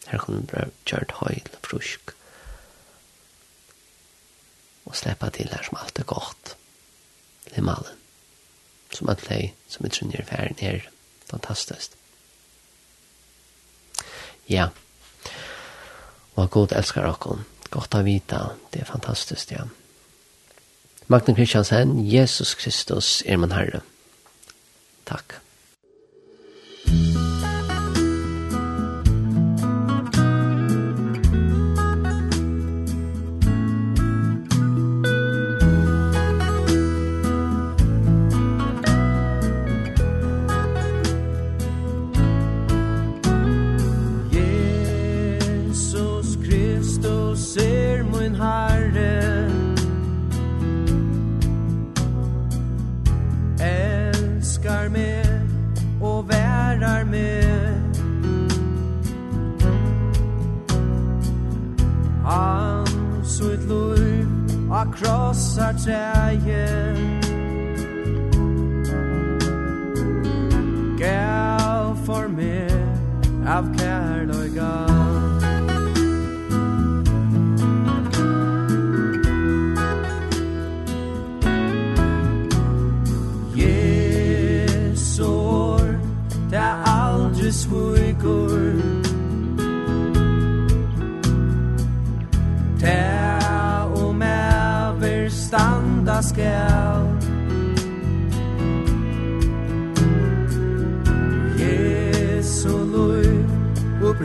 [0.07, 2.13] her kunne han bare kjørt høyl, frusk,
[4.85, 6.55] og sleppa til her som alt er godt,
[7.57, 7.99] malen.
[8.93, 10.89] som at lei, som vi tror nere ferden her,
[11.25, 11.95] fantastisk.
[14.49, 14.82] Ja, yeah.
[16.35, 17.45] Og god elskar okkom.
[17.73, 18.43] Godt å vita.
[18.73, 19.65] Det er fantastisk, ja.
[21.07, 23.83] Magne Kristiansen, Jesus Kristus er min Herre.
[25.05, 25.39] Takk.
[26.87, 27.22] Takk.
[65.03, 66.67] krossar træje
[70.97, 72.71] Gav for meg
[73.47, 74.02] av kärlek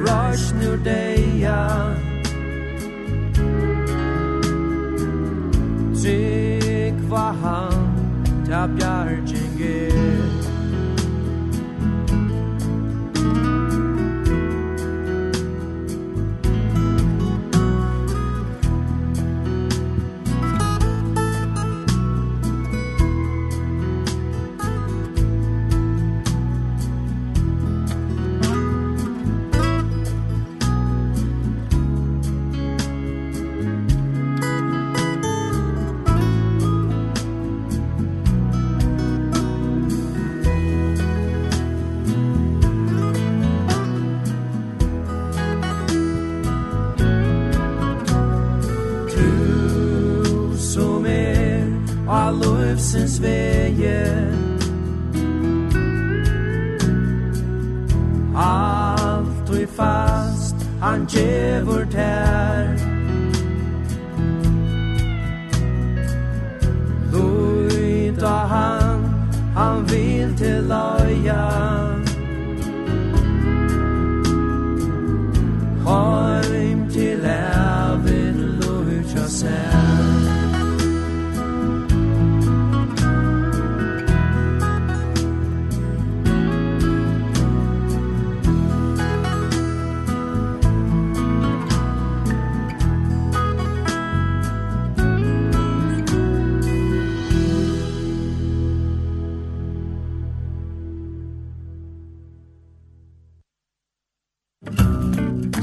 [0.07, 1.95] rush new day ya
[5.95, 7.89] Sig var han
[8.49, 9.48] ta bjargi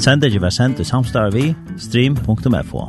[0.05, 2.83] Sender ikke var sendt i samstarve samstarvi stream.fo.